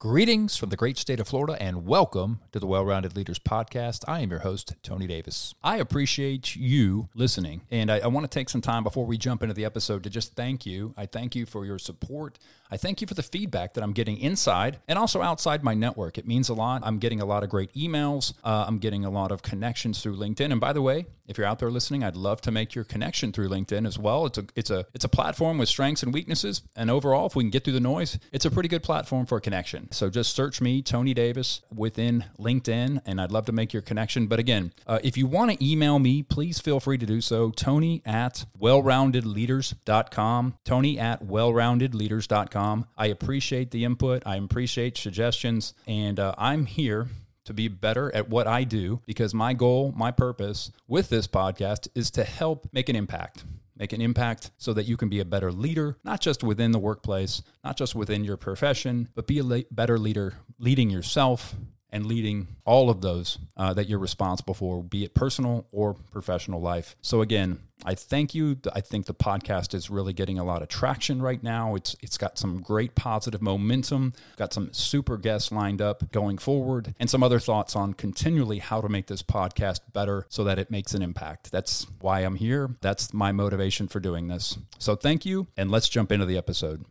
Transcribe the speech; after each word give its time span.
Greetings 0.00 0.56
from 0.56 0.70
the 0.70 0.78
great 0.78 0.96
state 0.96 1.20
of 1.20 1.28
Florida 1.28 1.62
and 1.62 1.84
welcome 1.84 2.40
to 2.52 2.58
the 2.58 2.66
Well 2.66 2.86
Rounded 2.86 3.14
Leaders 3.14 3.38
Podcast. 3.38 4.02
I 4.08 4.20
am 4.20 4.30
your 4.30 4.38
host, 4.38 4.72
Tony 4.82 5.06
Davis. 5.06 5.54
I 5.62 5.76
appreciate 5.76 6.56
you 6.56 7.10
listening, 7.14 7.60
and 7.70 7.92
I, 7.92 7.98
I, 7.98 8.06
want 8.06 8.24
to 8.24 8.34
take 8.34 8.48
some 8.48 8.62
time 8.62 8.82
before 8.82 9.04
we 9.04 9.18
jump 9.18 9.42
into 9.42 9.54
the 9.54 9.66
episode 9.66 10.02
to 10.04 10.08
just 10.08 10.34
thank 10.34 10.64
you. 10.64 10.94
I 10.96 11.04
thank 11.04 11.36
you 11.36 11.44
for 11.44 11.66
your 11.66 11.78
support. 11.78 12.38
I 12.70 12.76
thank 12.76 13.00
you 13.00 13.06
for 13.06 13.14
the 13.14 13.22
feedback 13.22 13.74
that 13.74 13.82
I'm 13.82 13.92
getting 13.92 14.18
inside 14.18 14.78
and 14.86 14.98
also 14.98 15.22
outside 15.22 15.64
my 15.64 15.74
network. 15.74 16.18
It 16.18 16.26
means 16.26 16.48
a 16.48 16.54
lot. 16.54 16.82
I'm 16.84 16.98
getting 16.98 17.20
a 17.20 17.24
lot 17.24 17.42
of 17.42 17.50
great 17.50 17.72
emails, 17.74 18.34
uh, 18.44 18.64
I'm 18.66 18.78
getting 18.78 19.04
a 19.04 19.10
lot 19.10 19.32
of 19.32 19.42
connections 19.42 20.02
through 20.02 20.16
LinkedIn. 20.16 20.52
And 20.52 20.60
by 20.60 20.72
the 20.72 20.82
way, 20.82 21.06
if 21.26 21.38
you're 21.38 21.46
out 21.46 21.60
there 21.60 21.70
listening, 21.70 22.02
I'd 22.02 22.16
love 22.16 22.40
to 22.40 22.50
make 22.50 22.74
your 22.74 22.82
connection 22.82 23.30
through 23.32 23.48
LinkedIn 23.48 23.86
as 23.86 23.96
well. 23.96 24.26
It's 24.26 24.38
a 24.38 24.44
it's 24.56 24.70
a 24.70 24.84
it's 24.94 25.04
a 25.04 25.08
platform 25.08 25.58
with 25.58 25.68
strengths 25.68 26.02
and 26.02 26.12
weaknesses, 26.12 26.62
and 26.74 26.90
overall, 26.90 27.26
if 27.26 27.36
we 27.36 27.44
can 27.44 27.50
get 27.50 27.62
through 27.62 27.74
the 27.74 27.80
noise, 27.80 28.18
it's 28.32 28.44
a 28.44 28.50
pretty 28.50 28.68
good 28.68 28.82
platform 28.82 29.26
for 29.26 29.38
a 29.38 29.40
connection. 29.40 29.92
So 29.92 30.10
just 30.10 30.34
search 30.34 30.60
me, 30.60 30.82
Tony 30.82 31.14
Davis, 31.14 31.60
within 31.72 32.24
LinkedIn, 32.40 33.02
and 33.06 33.20
I'd 33.20 33.30
love 33.30 33.46
to 33.46 33.52
make 33.52 33.72
your 33.72 33.82
connection. 33.82 34.26
But 34.26 34.40
again, 34.40 34.72
uh, 34.88 34.98
if 35.04 35.16
you 35.16 35.28
want 35.28 35.52
to 35.52 35.64
email 35.64 36.00
me, 36.00 36.24
please 36.24 36.58
feel 36.58 36.80
free 36.80 36.98
to 36.98 37.06
do 37.06 37.20
so. 37.20 37.52
Tony 37.52 38.02
at 38.04 38.44
wellroundedleaders.com. 38.60 40.54
Tony 40.64 40.98
at 40.98 41.22
wellroundedleaders.com. 41.22 42.59
I 42.96 43.06
appreciate 43.06 43.70
the 43.70 43.84
input. 43.84 44.22
I 44.26 44.36
appreciate 44.36 44.96
suggestions, 44.96 45.74
and 45.86 46.18
uh, 46.18 46.34
I'm 46.36 46.66
here 46.66 47.08
to 47.44 47.54
be 47.54 47.68
better 47.68 48.14
at 48.14 48.28
what 48.28 48.46
I 48.46 48.64
do 48.64 49.00
because 49.06 49.34
my 49.34 49.54
goal, 49.54 49.92
my 49.96 50.10
purpose 50.10 50.70
with 50.86 51.08
this 51.08 51.26
podcast 51.26 51.88
is 51.94 52.10
to 52.12 52.24
help 52.24 52.68
make 52.72 52.88
an 52.88 52.96
impact 52.96 53.44
make 53.80 53.94
an 53.94 54.02
impact 54.02 54.50
so 54.58 54.74
that 54.74 54.84
you 54.84 54.94
can 54.94 55.08
be 55.08 55.20
a 55.20 55.24
better 55.24 55.50
leader, 55.50 55.96
not 56.04 56.20
just 56.20 56.44
within 56.44 56.70
the 56.70 56.78
workplace, 56.78 57.42
not 57.64 57.78
just 57.78 57.94
within 57.94 58.22
your 58.22 58.36
profession, 58.36 59.08
but 59.14 59.26
be 59.26 59.38
a 59.38 59.64
better 59.70 59.98
leader 59.98 60.34
leading 60.58 60.90
yourself 60.90 61.56
and 61.92 62.06
leading 62.06 62.48
all 62.64 62.90
of 62.90 63.00
those 63.00 63.38
uh, 63.56 63.74
that 63.74 63.88
you're 63.88 63.98
responsible 63.98 64.54
for, 64.54 64.82
be 64.82 65.04
it 65.04 65.14
personal 65.14 65.66
or 65.72 65.94
professional 66.12 66.60
life. 66.60 66.96
So 67.02 67.20
again, 67.20 67.60
I 67.84 67.94
thank 67.94 68.34
you. 68.34 68.58
I 68.74 68.80
think 68.80 69.06
the 69.06 69.14
podcast 69.14 69.74
is 69.74 69.88
really 69.88 70.12
getting 70.12 70.38
a 70.38 70.44
lot 70.44 70.60
of 70.62 70.68
traction 70.68 71.22
right 71.22 71.42
now. 71.42 71.74
It's 71.74 71.96
it's 72.02 72.18
got 72.18 72.38
some 72.38 72.60
great 72.60 72.94
positive 72.94 73.40
momentum. 73.40 74.12
Got 74.36 74.52
some 74.52 74.72
super 74.72 75.16
guests 75.16 75.50
lined 75.50 75.80
up 75.80 76.12
going 76.12 76.38
forward, 76.38 76.94
and 77.00 77.08
some 77.08 77.22
other 77.22 77.38
thoughts 77.38 77.74
on 77.74 77.94
continually 77.94 78.58
how 78.58 78.80
to 78.82 78.88
make 78.88 79.06
this 79.06 79.22
podcast 79.22 79.80
better 79.92 80.26
so 80.28 80.44
that 80.44 80.58
it 80.58 80.70
makes 80.70 80.92
an 80.92 81.02
impact. 81.02 81.50
That's 81.50 81.86
why 82.00 82.20
I'm 82.20 82.36
here. 82.36 82.76
That's 82.82 83.14
my 83.14 83.32
motivation 83.32 83.88
for 83.88 84.00
doing 84.00 84.28
this. 84.28 84.58
So 84.78 84.94
thank 84.94 85.24
you, 85.24 85.46
and 85.56 85.70
let's 85.70 85.88
jump 85.88 86.12
into 86.12 86.26
the 86.26 86.36
episode. 86.36 86.84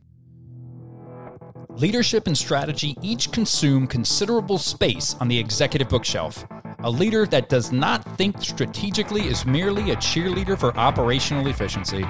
Leadership 1.73 2.25
and 2.25 2.35
strategy 2.35 2.97
each 3.03 3.31
consume 3.31 3.85
considerable 3.85 4.57
space 4.57 5.15
on 5.19 5.27
the 5.27 5.37
executive 5.37 5.87
bookshelf. 5.87 6.43
A 6.79 6.89
leader 6.89 7.27
that 7.27 7.47
does 7.47 7.71
not 7.71 8.03
think 8.17 8.41
strategically 8.41 9.27
is 9.27 9.45
merely 9.45 9.91
a 9.91 9.95
cheerleader 9.97 10.57
for 10.57 10.75
operational 10.77 11.45
efficiency. 11.45 12.03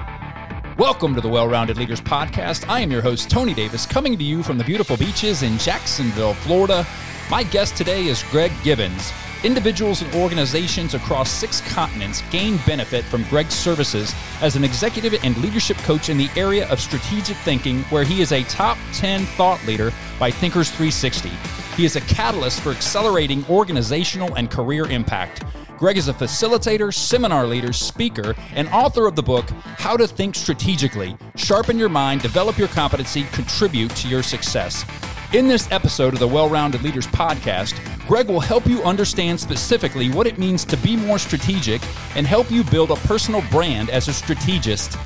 Welcome 0.78 1.14
to 1.14 1.20
the 1.20 1.28
Well 1.28 1.46
Rounded 1.46 1.76
Leaders 1.76 2.00
Podcast. 2.00 2.66
I 2.70 2.80
am 2.80 2.90
your 2.90 3.02
host, 3.02 3.28
Tony 3.28 3.52
Davis, 3.52 3.84
coming 3.84 4.16
to 4.16 4.24
you 4.24 4.42
from 4.42 4.56
the 4.56 4.64
beautiful 4.64 4.96
beaches 4.96 5.42
in 5.42 5.58
Jacksonville, 5.58 6.34
Florida. 6.34 6.86
My 7.30 7.42
guest 7.42 7.76
today 7.76 8.06
is 8.06 8.22
Greg 8.30 8.52
Githens. 8.62 9.12
Individuals 9.42 10.02
and 10.02 10.14
organizations 10.16 10.92
across 10.92 11.30
six 11.30 11.62
continents 11.62 12.22
gain 12.30 12.58
benefit 12.66 13.02
from 13.06 13.22
Greg's 13.24 13.54
services 13.54 14.14
as 14.42 14.54
an 14.54 14.64
executive 14.64 15.14
and 15.24 15.34
leadership 15.38 15.78
coach 15.78 16.10
in 16.10 16.18
the 16.18 16.28
area 16.36 16.68
of 16.68 16.78
strategic 16.78 17.38
thinking, 17.38 17.82
where 17.84 18.04
he 18.04 18.20
is 18.20 18.32
a 18.32 18.42
top 18.44 18.76
10 18.92 19.24
thought 19.24 19.64
leader 19.66 19.94
by 20.18 20.30
Thinkers 20.30 20.68
360. 20.68 21.30
He 21.74 21.86
is 21.86 21.96
a 21.96 22.02
catalyst 22.02 22.60
for 22.60 22.70
accelerating 22.70 23.42
organizational 23.48 24.34
and 24.34 24.50
career 24.50 24.84
impact. 24.90 25.42
Greg 25.78 25.96
is 25.96 26.08
a 26.08 26.12
facilitator, 26.12 26.92
seminar 26.92 27.46
leader, 27.46 27.72
speaker, 27.72 28.34
and 28.54 28.68
author 28.68 29.06
of 29.06 29.16
the 29.16 29.22
book 29.22 29.48
How 29.78 29.96
to 29.96 30.06
Think 30.06 30.34
Strategically 30.34 31.16
Sharpen 31.36 31.78
Your 31.78 31.88
Mind, 31.88 32.20
Develop 32.20 32.58
Your 32.58 32.68
Competency, 32.68 33.22
Contribute 33.32 33.96
to 33.96 34.08
Your 34.08 34.22
Success. 34.22 34.84
In 35.32 35.48
this 35.48 35.70
episode 35.72 36.12
of 36.12 36.20
the 36.20 36.28
Well 36.28 36.50
Rounded 36.50 36.82
Leaders 36.82 37.06
podcast, 37.06 37.80
Greg 38.10 38.26
will 38.26 38.40
help 38.40 38.66
you 38.66 38.82
understand 38.82 39.38
specifically 39.38 40.10
what 40.10 40.26
it 40.26 40.36
means 40.36 40.64
to 40.64 40.76
be 40.78 40.96
more 40.96 41.16
strategic 41.16 41.80
and 42.16 42.26
help 42.26 42.50
you 42.50 42.64
build 42.64 42.90
a 42.90 42.96
personal 42.96 43.40
brand 43.52 43.88
as 43.88 44.08
a 44.08 44.12
strategist. 44.12 44.96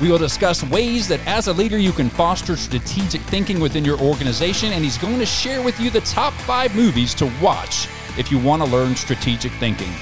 We 0.00 0.10
will 0.10 0.16
discuss 0.16 0.64
ways 0.64 1.06
that 1.08 1.20
as 1.26 1.48
a 1.48 1.52
leader 1.52 1.76
you 1.76 1.92
can 1.92 2.08
foster 2.08 2.56
strategic 2.56 3.20
thinking 3.20 3.60
within 3.60 3.84
your 3.84 4.00
organization, 4.00 4.72
and 4.72 4.82
he's 4.82 4.96
going 4.96 5.18
to 5.18 5.26
share 5.26 5.60
with 5.60 5.78
you 5.78 5.90
the 5.90 6.00
top 6.00 6.32
five 6.32 6.74
movies 6.74 7.12
to 7.16 7.30
watch 7.42 7.86
if 8.16 8.32
you 8.32 8.38
want 8.38 8.62
to 8.62 8.70
learn 8.70 8.96
strategic 8.96 9.52
thinking. 9.60 9.92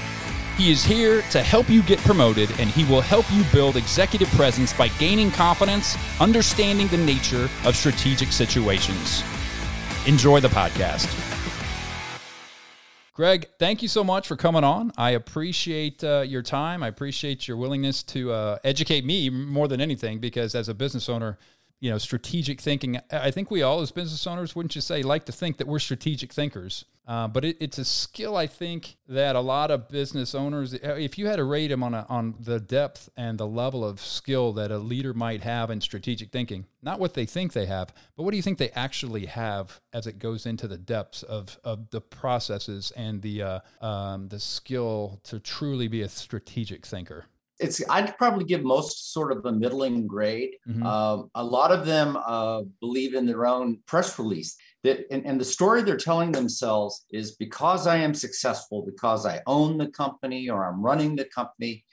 He 0.55 0.71
is 0.71 0.85
here 0.85 1.23
to 1.31 1.43
help 1.43 1.69
you 1.69 1.83
get 1.83 1.99
promoted, 1.99 2.49
and 2.61 2.69
he 2.69 2.85
will 2.85 3.01
help 3.01 3.29
you 3.33 3.43
build 3.51 3.75
executive 3.75 4.29
presence 4.29 4.71
by 4.71 4.87
gaining 4.99 5.31
confidence, 5.31 5.97
understanding 6.21 6.87
the 6.87 6.97
nature 6.97 7.49
of 7.65 7.75
strategic 7.75 8.31
situations. 8.31 9.21
Enjoy 10.05 10.39
the 10.39 10.47
podcast. 10.47 11.26
Greg, 13.17 13.49
thank 13.57 13.81
you 13.81 13.87
so 13.87 14.03
much 14.03 14.27
for 14.27 14.35
coming 14.35 14.63
on. 14.63 14.91
I 14.95 15.09
appreciate 15.09 16.03
uh, 16.03 16.21
your 16.21 16.43
time. 16.43 16.83
I 16.83 16.87
appreciate 16.87 17.47
your 17.47 17.57
willingness 17.57 18.03
to 18.03 18.31
uh, 18.31 18.59
educate 18.63 19.05
me 19.05 19.31
more 19.31 19.67
than 19.67 19.81
anything 19.81 20.19
because 20.19 20.53
as 20.53 20.69
a 20.69 20.75
business 20.75 21.09
owner, 21.09 21.39
you 21.79 21.91
know, 21.91 21.97
strategic 21.97 22.59
thinking, 22.59 22.99
I 23.11 23.29
think 23.29 23.51
we 23.51 23.61
all 23.61 23.81
as 23.81 23.91
business 23.91 24.25
owners, 24.25 24.55
wouldn't 24.55 24.73
you 24.75 24.81
say, 24.81 25.03
like 25.03 25.25
to 25.25 25.31
think 25.31 25.57
that 25.57 25.67
we're 25.67 25.79
strategic 25.79 26.33
thinkers. 26.33 26.85
Uh, 27.07 27.27
but 27.27 27.45
it, 27.45 27.55
it's 27.61 27.77
a 27.77 27.85
skill 27.85 28.35
I 28.35 28.47
think 28.47 28.97
that 29.07 29.37
a 29.37 29.39
lot 29.39 29.71
of 29.71 29.87
business 29.87 30.35
owners, 30.35 30.73
uh, 30.73 30.95
if 30.99 31.17
you 31.17 31.27
had 31.27 31.37
to 31.37 31.45
rate 31.45 31.67
them 31.67 31.81
on 31.81 31.93
a, 31.93 32.05
on 32.09 32.35
the 32.39 32.59
depth 32.59 33.09
and 33.15 33.37
the 33.37 33.47
level 33.47 33.85
of 33.85 34.01
skill 34.01 34.51
that 34.53 34.71
a 34.71 34.77
leader 34.77 35.13
might 35.13 35.41
have 35.41 35.69
in 35.69 35.79
strategic 35.79 36.31
thinking, 36.31 36.65
not 36.81 36.99
what 36.99 37.13
they 37.13 37.25
think 37.25 37.53
they 37.53 37.67
have, 37.67 37.93
but 38.17 38.23
what 38.23 38.31
do 38.31 38.37
you 38.37 38.43
think 38.43 38.57
they 38.57 38.71
actually 38.71 39.25
have 39.27 39.79
as 39.93 40.05
it 40.05 40.19
goes 40.19 40.45
into 40.45 40.67
the 40.67 40.77
depths 40.77 41.23
of, 41.23 41.57
of 41.63 41.89
the 41.91 42.01
processes 42.01 42.91
and 42.97 43.21
the 43.21 43.41
uh, 43.41 43.59
um, 43.81 44.27
the 44.27 44.39
skill 44.39 45.21
to 45.23 45.39
truly 45.39 45.87
be 45.87 46.01
a 46.01 46.09
strategic 46.09 46.85
thinker? 46.85 47.25
It's 47.59 47.81
I'd 47.89 48.17
probably 48.17 48.45
give 48.45 48.63
most 48.63 49.13
sort 49.13 49.31
of 49.31 49.45
a 49.45 49.51
middling 49.51 50.07
grade. 50.07 50.51
Mm-hmm. 50.67 50.85
Uh, 50.85 51.23
a 51.35 51.43
lot 51.43 51.71
of 51.71 51.85
them 51.85 52.17
uh, 52.23 52.61
believe 52.79 53.15
in 53.15 53.25
their 53.25 53.45
own 53.45 53.79
press 53.85 54.17
release 54.19 54.55
that 54.83 55.05
and, 55.11 55.25
and 55.25 55.39
the 55.39 55.45
story 55.45 55.81
they're 55.81 55.97
telling 55.97 56.31
themselves 56.31 57.05
is 57.11 57.35
because 57.35 57.87
i 57.87 57.97
am 57.97 58.13
successful 58.13 58.83
because 58.85 59.25
i 59.25 59.41
own 59.45 59.77
the 59.77 59.87
company 59.87 60.49
or 60.49 60.65
i'm 60.65 60.81
running 60.81 61.15
the 61.15 61.25
company 61.25 61.83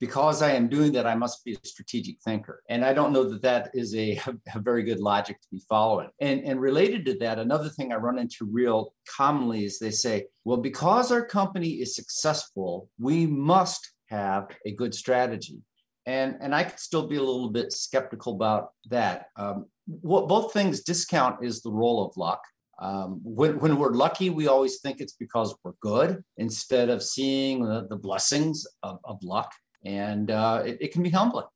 because 0.00 0.42
i 0.42 0.50
am 0.50 0.68
doing 0.68 0.92
that 0.92 1.06
i 1.06 1.14
must 1.14 1.44
be 1.44 1.54
a 1.54 1.66
strategic 1.66 2.16
thinker 2.22 2.62
and 2.68 2.84
i 2.84 2.92
don't 2.92 3.12
know 3.12 3.28
that 3.28 3.42
that 3.42 3.70
is 3.74 3.94
a, 3.94 4.20
a 4.54 4.60
very 4.60 4.82
good 4.82 5.00
logic 5.00 5.40
to 5.40 5.48
be 5.50 5.62
following 5.68 6.08
and, 6.20 6.44
and 6.44 6.60
related 6.60 7.04
to 7.04 7.18
that 7.18 7.38
another 7.38 7.68
thing 7.68 7.92
i 7.92 7.96
run 7.96 8.18
into 8.18 8.48
real 8.50 8.94
commonly 9.16 9.64
is 9.64 9.78
they 9.78 9.90
say 9.90 10.24
well 10.44 10.58
because 10.58 11.10
our 11.10 11.24
company 11.24 11.70
is 11.70 11.94
successful 11.94 12.88
we 12.98 13.26
must 13.26 13.93
have 14.08 14.48
a 14.66 14.72
good 14.72 14.94
strategy 14.94 15.62
and 16.06 16.36
and 16.40 16.54
I 16.54 16.64
could 16.64 16.78
still 16.78 17.06
be 17.06 17.16
a 17.16 17.22
little 17.22 17.50
bit 17.50 17.72
skeptical 17.72 18.34
about 18.34 18.72
that. 18.90 19.26
Um, 19.36 19.66
what 19.86 20.28
both 20.28 20.52
things 20.52 20.82
discount 20.82 21.44
is 21.44 21.62
the 21.62 21.70
role 21.70 22.06
of 22.06 22.16
luck. 22.16 22.40
Um, 22.80 23.20
when, 23.22 23.60
when 23.60 23.76
we're 23.76 23.92
lucky, 23.92 24.30
we 24.30 24.48
always 24.48 24.80
think 24.80 25.00
it's 25.00 25.12
because 25.12 25.54
we're 25.62 25.74
good 25.80 26.22
instead 26.38 26.90
of 26.90 27.02
seeing 27.02 27.64
the, 27.64 27.86
the 27.88 27.96
blessings 27.96 28.66
of, 28.82 28.98
of 29.04 29.22
luck. 29.22 29.52
And 29.84 30.30
uh, 30.30 30.62
it, 30.66 30.78
it, 30.80 30.92
can 30.92 31.02
be 31.02 31.10
humbling. 31.10 31.46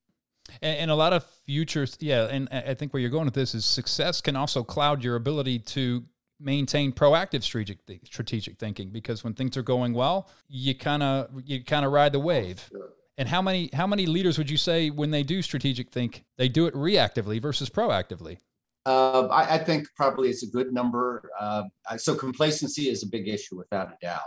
And, 0.63 0.79
and, 0.79 0.91
a 0.93 0.95
lot 0.95 1.13
of 1.13 1.27
futures, 1.45 1.97
yeah. 1.99 2.29
And 2.31 2.49
I 2.53 2.75
think 2.75 2.93
where 2.93 3.01
you're 3.01 3.11
going 3.11 3.25
with 3.25 3.35
this 3.35 3.55
is 3.55 3.65
success 3.65 4.21
can 4.21 4.37
also 4.37 4.63
cloud 4.63 5.03
your 5.03 5.17
ability 5.17 5.59
to 5.61 6.05
maintain 6.41 6.93
proactive 6.93 7.43
strategic 7.43 7.79
strategic 8.05 8.59
thinking 8.59 8.91
because 8.91 9.25
when 9.25 9.35
things 9.35 9.57
are 9.57 9.63
going 9.63 9.93
well, 9.93 10.29
you 10.49 10.75
kind 10.75 11.03
of 11.03 11.29
you 11.45 11.65
kind 11.65 11.85
of 11.85 11.93
ride 11.93 12.13
the 12.13 12.21
wave. 12.21 12.71
And 13.17 13.29
how 13.29 13.43
many 13.43 13.71
how 13.73 13.87
many 13.87 14.07
leaders 14.07 14.39
would 14.39 14.51
you 14.51 14.57
say 14.57 14.91
when 14.91 15.11
they 15.11 15.23
do 15.23 15.43
strategic 15.43 15.91
think 15.91 16.25
they 16.37 16.49
do 16.49 16.67
it 16.67 16.75
reactively 16.75 17.43
versus 17.43 17.69
proactively? 17.69 18.39
Uh, 18.87 19.27
I, 19.27 19.57
I, 19.57 19.59
think 19.59 19.87
probably 19.97 20.31
it's 20.31 20.45
a 20.45 20.47
good 20.47 20.73
number. 20.73 21.29
Uh, 21.39 21.65
so 21.99 22.15
complacency 22.15 22.89
is 22.89 23.03
a 23.03 23.07
big 23.07 23.29
issue 23.29 23.59
without 23.59 23.89
a 23.89 23.99
doubt. 24.01 24.23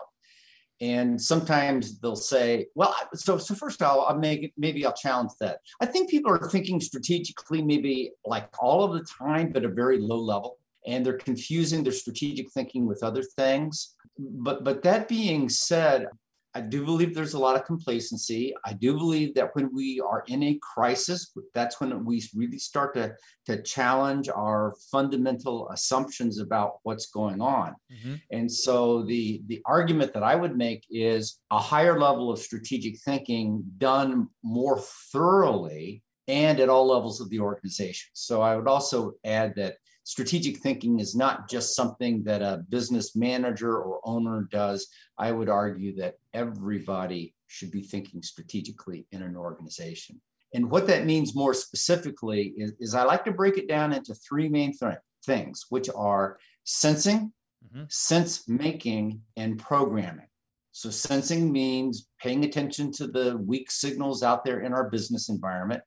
And 0.81 1.19
sometimes 1.19 1.99
they'll 1.99 2.15
say, 2.15 2.67
"Well, 2.75 2.95
so 3.13 3.37
so 3.37 3.55
first 3.55 3.81
I'll, 3.81 4.01
I'll 4.01 4.17
make 4.17 4.43
it, 4.43 4.51
maybe 4.57 4.85
I'll 4.85 4.93
challenge 4.93 5.31
that." 5.39 5.59
I 5.79 5.85
think 5.85 6.09
people 6.09 6.31
are 6.31 6.49
thinking 6.49 6.79
strategically, 6.79 7.61
maybe 7.61 8.11
like 8.25 8.49
all 8.59 8.83
of 8.83 8.93
the 8.93 9.03
time, 9.05 9.51
but 9.51 9.63
a 9.63 9.69
very 9.69 9.99
low 9.99 10.19
level, 10.19 10.57
and 10.87 11.05
they're 11.05 11.17
confusing 11.17 11.83
their 11.83 11.93
strategic 11.93 12.51
thinking 12.51 12.85
with 12.85 13.03
other 13.03 13.23
things. 13.37 13.95
But 14.17 14.63
but 14.63 14.83
that 14.83 15.07
being 15.07 15.49
said, 15.49 16.07
I 16.53 16.61
do 16.61 16.83
believe 16.83 17.15
there's 17.15 17.33
a 17.33 17.39
lot 17.39 17.55
of 17.55 17.65
complacency. 17.65 18.53
I 18.65 18.73
do 18.73 18.93
believe 18.93 19.33
that 19.35 19.55
when 19.55 19.73
we 19.73 20.01
are 20.01 20.23
in 20.27 20.43
a 20.43 20.59
crisis, 20.61 21.31
that's 21.53 21.79
when 21.79 22.03
we 22.03 22.21
really 22.35 22.59
start 22.59 22.93
to, 22.95 23.15
to 23.45 23.61
challenge 23.61 24.27
our 24.27 24.75
fundamental 24.91 25.69
assumptions 25.69 26.39
about 26.39 26.79
what's 26.83 27.09
going 27.09 27.41
on. 27.41 27.75
Mm-hmm. 27.91 28.15
And 28.31 28.51
so 28.51 29.03
the, 29.03 29.41
the 29.47 29.61
argument 29.65 30.13
that 30.13 30.23
I 30.23 30.35
would 30.35 30.57
make 30.57 30.83
is 30.89 31.39
a 31.51 31.59
higher 31.59 31.97
level 31.97 32.31
of 32.31 32.39
strategic 32.39 32.99
thinking 32.99 33.63
done 33.77 34.27
more 34.43 34.79
thoroughly 35.11 36.03
and 36.27 36.59
at 36.59 36.69
all 36.69 36.87
levels 36.87 37.21
of 37.21 37.29
the 37.29 37.39
organization. 37.39 38.09
So 38.13 38.41
I 38.41 38.55
would 38.55 38.67
also 38.67 39.13
add 39.23 39.53
that 39.55 39.75
strategic 40.03 40.57
thinking 40.57 40.99
is 40.99 41.15
not 41.15 41.49
just 41.49 41.75
something 41.75 42.23
that 42.23 42.41
a 42.41 42.63
business 42.69 43.15
manager 43.15 43.77
or 43.77 43.99
owner 44.03 44.47
does. 44.51 44.87
I 45.17 45.31
would 45.31 45.49
argue 45.49 45.95
that 45.97 46.15
everybody 46.33 47.35
should 47.47 47.71
be 47.71 47.83
thinking 47.83 48.21
strategically 48.21 49.05
in 49.11 49.21
an 49.21 49.35
organization. 49.35 50.19
And 50.53 50.69
what 50.69 50.87
that 50.87 51.05
means 51.05 51.35
more 51.35 51.53
specifically 51.53 52.53
is, 52.57 52.73
is 52.79 52.95
I 52.95 53.03
like 53.03 53.23
to 53.25 53.31
break 53.31 53.57
it 53.57 53.69
down 53.69 53.93
into 53.93 54.13
three 54.15 54.49
main 54.49 54.77
th- 54.77 54.95
things, 55.25 55.65
which 55.69 55.89
are 55.95 56.39
sensing, 56.63 57.31
mm-hmm. 57.65 57.83
sense 57.87 58.47
making, 58.49 59.21
and 59.37 59.57
programming. 59.57 60.27
So, 60.73 60.89
sensing 60.89 61.51
means 61.51 62.07
paying 62.21 62.45
attention 62.45 62.91
to 62.93 63.07
the 63.07 63.37
weak 63.37 63.69
signals 63.69 64.23
out 64.23 64.45
there 64.45 64.61
in 64.61 64.73
our 64.73 64.89
business 64.89 65.29
environment 65.29 65.83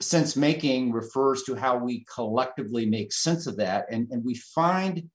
sense 0.00 0.36
making 0.36 0.92
refers 0.92 1.42
to 1.44 1.54
how 1.54 1.76
we 1.76 2.04
collectively 2.12 2.86
make 2.86 3.12
sense 3.12 3.46
of 3.46 3.56
that. 3.56 3.86
And, 3.90 4.08
and 4.10 4.24
we 4.24 4.34
find 4.34 5.08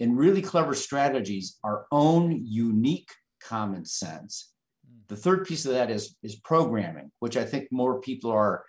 in 0.00 0.16
really 0.16 0.42
clever 0.42 0.74
strategies 0.74 1.58
our 1.62 1.86
own 1.92 2.44
unique 2.44 3.10
common 3.42 3.84
sense. 3.84 4.52
The 5.08 5.16
third 5.16 5.46
piece 5.46 5.66
of 5.66 5.72
that 5.72 5.90
is, 5.90 6.16
is 6.22 6.36
programming, 6.36 7.10
which 7.20 7.36
I 7.36 7.44
think 7.44 7.68
more 7.70 8.00
people 8.00 8.30
are 8.30 8.64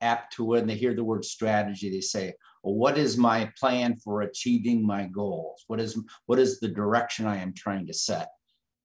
apt 0.00 0.34
to 0.34 0.44
when 0.44 0.66
they 0.66 0.74
hear 0.74 0.94
the 0.94 1.04
word 1.04 1.24
strategy. 1.24 1.90
They 1.90 2.00
say, 2.00 2.34
well, 2.62 2.74
what 2.74 2.98
is 2.98 3.16
my 3.16 3.50
plan 3.58 3.96
for 3.96 4.22
achieving 4.22 4.84
my 4.84 5.06
goals? 5.06 5.64
What 5.68 5.80
is, 5.80 5.98
what 6.26 6.38
is 6.38 6.60
the 6.60 6.68
direction 6.68 7.26
I 7.26 7.36
am 7.36 7.54
trying 7.54 7.86
to 7.86 7.94
set? 7.94 8.28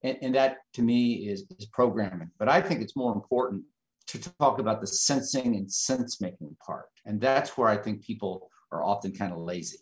And, 0.04 0.18
and 0.22 0.36
that 0.36 0.58
to 0.74 0.82
me 0.82 1.28
is, 1.28 1.46
is 1.58 1.66
programming. 1.66 2.32
But 2.40 2.50
I 2.50 2.62
think 2.62 2.82
it's 2.82 2.96
more 2.96 3.14
important 3.14 3.64
to 4.12 4.32
talk 4.40 4.60
about 4.60 4.82
the 4.82 4.88
sensing 4.88 5.56
and 5.56 5.72
sense 5.72 6.22
making 6.22 6.56
part. 6.66 6.90
And 7.06 7.20
that's 7.20 7.58
where 7.58 7.70
I 7.70 7.78
think 7.78 8.04
people 8.04 8.50
are 8.72 8.84
often 8.84 9.14
kind 9.14 9.32
of 9.32 9.40
lazy. 9.40 9.80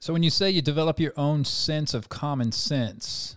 So 0.00 0.12
when 0.12 0.22
you 0.22 0.30
say 0.30 0.50
you 0.50 0.62
develop 0.62 1.00
your 1.00 1.14
own 1.16 1.44
sense 1.44 1.94
of 1.94 2.08
common 2.08 2.52
sense, 2.52 3.36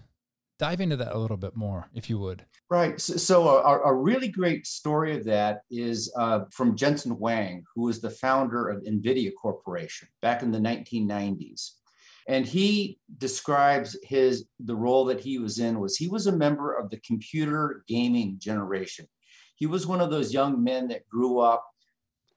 dive 0.59 0.81
into 0.81 0.95
that 0.97 1.13
a 1.13 1.17
little 1.17 1.37
bit 1.37 1.55
more, 1.55 1.89
if 1.93 2.09
you 2.09 2.19
would. 2.19 2.45
Right. 2.69 2.99
So, 2.99 3.15
so 3.15 3.47
a, 3.47 3.79
a, 3.79 3.93
really 3.93 4.27
great 4.27 4.67
story 4.67 5.15
of 5.15 5.23
that 5.25 5.61
is 5.71 6.11
uh, 6.17 6.41
from 6.51 6.75
Jensen 6.75 7.11
Huang, 7.11 7.63
who 7.73 7.83
was 7.83 8.01
the 8.01 8.09
founder 8.09 8.67
of 8.67 8.83
NVIDIA 8.83 9.31
Corporation 9.41 10.09
back 10.21 10.43
in 10.43 10.51
the 10.51 10.59
1990s. 10.59 11.71
And 12.27 12.45
he 12.45 12.99
describes 13.19 13.97
his 14.03 14.47
the 14.59 14.75
role 14.75 15.05
that 15.05 15.21
he 15.21 15.39
was 15.39 15.59
in 15.59 15.79
was 15.79 15.95
he 15.95 16.09
was 16.09 16.27
a 16.27 16.31
member 16.35 16.73
of 16.73 16.89
the 16.89 16.99
computer 16.99 17.85
gaming 17.87 18.35
generation 18.37 19.07
he 19.57 19.65
was 19.65 19.85
one 19.85 20.01
of 20.01 20.09
those 20.09 20.33
young 20.33 20.63
men 20.63 20.87
that 20.87 21.07
grew 21.09 21.39
up 21.39 21.67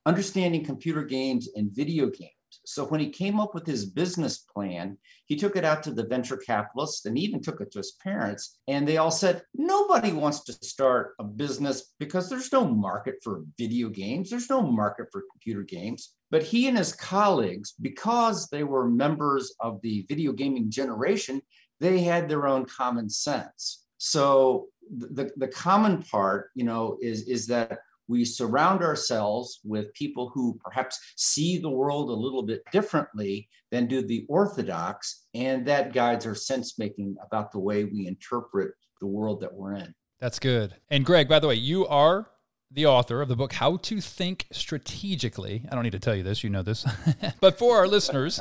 understanding 0.06 0.64
computer 0.64 1.04
games 1.04 1.48
and 1.54 1.70
video 1.72 2.06
games. 2.06 2.32
So 2.64 2.84
when 2.84 3.00
he 3.00 3.10
came 3.10 3.38
up 3.38 3.54
with 3.54 3.66
his 3.66 3.84
business 3.84 4.38
plan, 4.38 4.98
he 5.26 5.36
took 5.36 5.54
it 5.54 5.64
out 5.64 5.82
to 5.84 5.92
the 5.92 6.06
venture 6.06 6.36
capitalists 6.36 7.04
and 7.06 7.16
even 7.16 7.40
took 7.40 7.60
it 7.60 7.70
to 7.72 7.78
his 7.78 7.92
parents. 8.02 8.58
And 8.66 8.86
they 8.86 8.96
all 8.96 9.10
said, 9.10 9.42
nobody 9.54 10.12
wants 10.12 10.42
to 10.44 10.52
start 10.52 11.14
a 11.20 11.24
business 11.24 11.92
because 11.98 12.28
there's 12.28 12.52
no 12.52 12.66
market 12.66 13.16
for 13.22 13.44
video 13.58 13.88
games, 13.88 14.30
there's 14.30 14.50
no 14.50 14.62
market 14.62 15.06
for 15.12 15.24
computer 15.30 15.62
games. 15.62 16.14
But 16.30 16.42
he 16.42 16.68
and 16.68 16.78
his 16.78 16.92
colleagues, 16.92 17.74
because 17.80 18.48
they 18.48 18.64
were 18.64 18.88
members 18.88 19.54
of 19.60 19.80
the 19.82 20.06
video 20.08 20.32
gaming 20.32 20.70
generation, 20.70 21.42
they 21.78 22.00
had 22.00 22.28
their 22.28 22.46
own 22.46 22.64
common 22.64 23.08
sense. 23.08 23.84
So 23.98 24.68
the, 24.90 25.30
the 25.36 25.48
common 25.48 26.02
part, 26.02 26.50
you 26.54 26.64
know, 26.64 26.98
is, 27.00 27.28
is 27.28 27.46
that 27.48 27.78
we 28.08 28.24
surround 28.24 28.82
ourselves 28.82 29.60
with 29.64 29.94
people 29.94 30.30
who 30.34 30.58
perhaps 30.64 30.98
see 31.16 31.58
the 31.58 31.70
world 31.70 32.10
a 32.10 32.12
little 32.12 32.42
bit 32.42 32.62
differently 32.72 33.48
than 33.70 33.86
do 33.86 34.02
the 34.02 34.26
orthodox, 34.28 35.26
and 35.32 35.64
that 35.66 35.92
guides 35.92 36.26
our 36.26 36.34
sense 36.34 36.78
making 36.78 37.16
about 37.24 37.52
the 37.52 37.58
way 37.58 37.84
we 37.84 38.08
interpret 38.08 38.72
the 39.00 39.06
world 39.06 39.40
that 39.40 39.54
we're 39.54 39.74
in. 39.74 39.94
That's 40.18 40.40
good. 40.40 40.74
And 40.90 41.04
Greg, 41.04 41.28
by 41.28 41.38
the 41.38 41.46
way, 41.46 41.54
you 41.54 41.86
are 41.86 42.28
the 42.72 42.86
author 42.86 43.22
of 43.22 43.28
the 43.28 43.36
book 43.36 43.52
How 43.52 43.76
to 43.76 44.00
Think 44.00 44.46
Strategically. 44.52 45.64
I 45.70 45.74
don't 45.74 45.84
need 45.84 45.92
to 45.92 45.98
tell 45.98 46.14
you 46.14 46.22
this, 46.22 46.44
you 46.44 46.50
know 46.50 46.62
this. 46.62 46.84
but 47.40 47.58
for 47.58 47.76
our 47.76 47.86
listeners, 47.86 48.40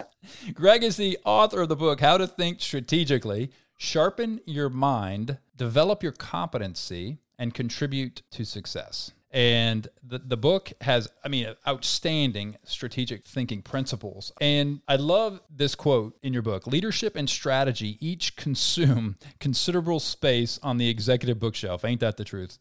Greg 0.53 0.83
is 0.83 0.97
the 0.97 1.17
author 1.25 1.61
of 1.61 1.69
the 1.69 1.75
book 1.75 1.99
How 2.01 2.17
to 2.17 2.27
Think 2.27 2.59
Strategically 2.61 3.51
Sharpen 3.81 4.41
your 4.45 4.69
mind, 4.69 5.37
develop 5.59 6.01
your 6.01 6.13
competency, 6.13 7.19
and 7.39 7.53
contribute 7.53 8.21
to 8.31 8.45
success. 8.45 9.11
And 9.31 9.87
the, 10.03 10.19
the 10.19 10.37
book 10.37 10.71
has, 10.81 11.07
I 11.23 11.29
mean, 11.29 11.53
outstanding 11.67 12.57
strategic 12.63 13.27
thinking 13.27 13.61
principles. 13.61 14.31
And 14.41 14.81
I 14.87 14.95
love 14.95 15.39
this 15.55 15.75
quote 15.75 16.17
in 16.23 16.33
your 16.33 16.41
book 16.41 16.65
Leadership 16.65 17.15
and 17.15 17.29
strategy 17.29 17.97
each 17.99 18.35
consume 18.35 19.17
considerable 19.39 19.99
space 19.99 20.59
on 20.63 20.77
the 20.77 20.89
executive 20.89 21.39
bookshelf. 21.39 21.85
Ain't 21.85 22.01
that 22.01 22.17
the 22.17 22.25
truth? 22.25 22.57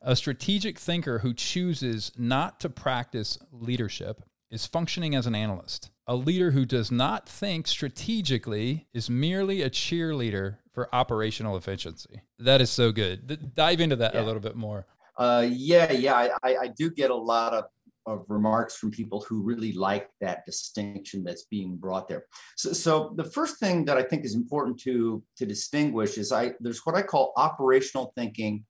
A 0.00 0.14
strategic 0.14 0.78
thinker 0.78 1.18
who 1.18 1.34
chooses 1.34 2.12
not 2.16 2.60
to 2.60 2.68
practice 2.68 3.38
leadership 3.50 4.22
is 4.50 4.66
functioning 4.66 5.16
as 5.16 5.26
an 5.26 5.34
analyst. 5.34 5.90
A 6.06 6.14
leader 6.14 6.52
who 6.52 6.64
does 6.64 6.92
not 6.92 7.28
think 7.28 7.66
strategically 7.66 8.86
is 8.92 9.10
merely 9.10 9.62
a 9.62 9.70
cheerleader 9.70 10.58
for 10.74 10.92
operational 10.94 11.56
efficiency. 11.56 12.20
That 12.38 12.60
is 12.60 12.70
so 12.70 12.92
good. 12.92 13.26
D- 13.26 13.38
dive 13.54 13.80
into 13.80 13.96
that 13.96 14.14
yeah. 14.14 14.22
a 14.22 14.24
little 14.24 14.40
bit 14.40 14.56
more. 14.56 14.86
Uh, 15.16 15.46
yeah, 15.48 15.92
yeah, 15.92 16.28
I, 16.42 16.56
I 16.56 16.68
do 16.76 16.90
get 16.90 17.10
a 17.10 17.14
lot 17.14 17.54
of, 17.54 17.64
of 18.06 18.24
remarks 18.28 18.76
from 18.76 18.90
people 18.90 19.24
who 19.26 19.42
really 19.42 19.72
like 19.72 20.10
that 20.20 20.44
distinction 20.44 21.22
that's 21.22 21.44
being 21.44 21.76
brought 21.76 22.08
there. 22.08 22.26
So, 22.56 22.72
so 22.72 23.14
the 23.16 23.24
first 23.24 23.60
thing 23.60 23.84
that 23.84 23.96
I 23.96 24.02
think 24.02 24.24
is 24.24 24.34
important 24.34 24.78
to 24.80 25.22
to 25.38 25.46
distinguish 25.46 26.18
is 26.18 26.32
I 26.32 26.52
there's 26.60 26.80
what 26.84 26.96
I 26.96 27.02
call 27.02 27.32
operational 27.36 28.12
thinking 28.16 28.64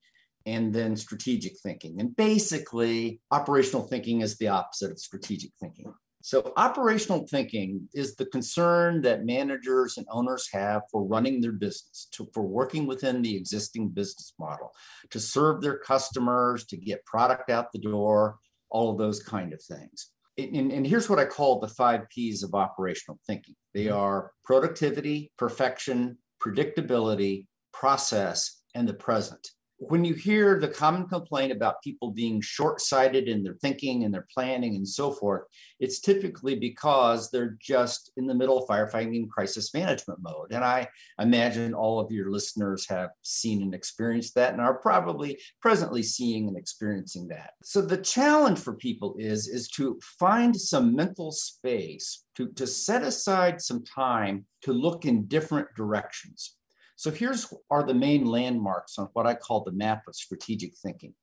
and 0.47 0.73
then 0.73 0.95
strategic 0.97 1.59
thinking. 1.63 2.01
And 2.01 2.15
basically, 2.15 3.21
operational 3.31 3.87
thinking 3.89 4.21
is 4.21 4.37
the 4.37 4.49
opposite 4.49 4.93
of 4.93 4.99
strategic 4.99 5.51
thinking. 5.59 5.93
So, 6.25 6.55
operational 6.57 7.27
thinking 7.27 7.87
is 7.93 8.17
the 8.17 8.25
concern 8.25 9.03
that 9.03 9.27
managers 9.27 9.99
and 9.99 10.07
owners 10.11 10.49
have 10.55 10.81
for 10.91 11.05
running 11.05 11.43
their 11.43 11.53
business, 11.53 12.09
to, 12.13 12.27
for 12.33 12.43
working 12.43 12.87
within 12.87 13.21
the 13.21 13.37
existing 13.37 13.91
business 13.91 14.33
model, 14.39 14.73
to 15.11 15.21
serve 15.21 15.61
their 15.61 15.77
customers, 15.77 16.65
to 16.69 16.79
get 16.79 17.05
product 17.05 17.51
out 17.51 17.73
the 17.73 17.79
door, 17.79 18.39
all 18.71 18.91
of 18.91 18.97
those 18.97 19.23
kind 19.23 19.53
of 19.53 19.63
things. 19.63 20.13
And, 20.39 20.73
and 20.73 20.87
here's 20.87 21.11
what 21.11 21.19
I 21.19 21.27
call 21.27 21.61
the 21.61 21.69
five 21.69 22.09
P's 22.09 22.43
of 22.43 22.55
operational 22.55 23.19
thinking 23.27 23.55
they 23.75 23.85
mm-hmm. 23.85 23.99
are 23.99 24.31
productivity, 24.47 25.31
perfection, 25.37 26.17
predictability, 26.43 27.49
process, 27.75 28.63
and 28.75 28.89
the 28.89 28.95
present 28.95 29.47
when 29.79 30.05
you 30.05 30.15
hear 30.15 30.59
the 30.59 30.69
common 30.69 31.07
complaint 31.09 31.53
about 31.53 31.83
people 31.83 32.11
being 32.11 32.41
short 32.41 32.81
sighted 32.81 33.29
in 33.29 33.43
their 33.43 33.55
thinking 33.55 34.05
and 34.05 34.15
their 34.15 34.27
planning 34.33 34.77
and 34.77 34.87
so 34.87 35.11
forth, 35.11 35.43
it's 35.81 36.01
typically 36.01 36.55
because 36.55 37.31
they're 37.31 37.57
just 37.61 38.13
in 38.17 38.27
the 38.27 38.35
middle 38.35 38.59
of 38.59 38.69
firefighting 38.69 39.29
crisis 39.29 39.75
management 39.75 40.21
mode. 40.23 40.53
And 40.53 40.65
I 40.65 40.89
imagine 41.19 41.75
all 41.75 41.99
of 41.99 42.13
your 42.13 42.31
listeners 42.31 42.89
have 42.89 43.11
seen 43.23 43.63
and 43.63 43.75
experienced 43.75 44.35
that 44.37 44.53
and 44.53 44.61
are 44.61 44.79
probably 44.79 45.39
presently 45.61 46.03
seeing 46.03 46.49
and 46.49 46.57
experiencing 46.57 47.29
that. 47.29 47.53
So 47.63 47.83
the 47.83 47.99
challenge 47.99 48.61
for 48.61 48.75
people 48.75 49.17
is, 49.19 49.49
is 49.49 49.69
to 49.71 49.99
find 50.19 50.55
some 50.57 50.95
mental 50.95 51.33
space 51.33 52.25
to, 52.37 52.49
to 52.53 52.67
set 52.67 53.03
aside 53.03 53.61
some 53.61 53.85
time 53.85 54.47
to 54.63 54.73
look 54.73 55.05
in 55.05 55.27
different 55.27 55.69
directions. 55.77 56.57
So 56.97 57.11
here's 57.11 57.53
are 57.71 57.83
the 57.83 57.95
main 57.95 58.25
landmarks 58.25 58.99
on 58.99 59.09
what 59.13 59.27
I 59.27 59.35
call 59.35 59.65
the 59.65 59.73
map 59.73 60.03
of 60.09 60.15
strategic 60.15 60.77
thinking. 60.77 61.15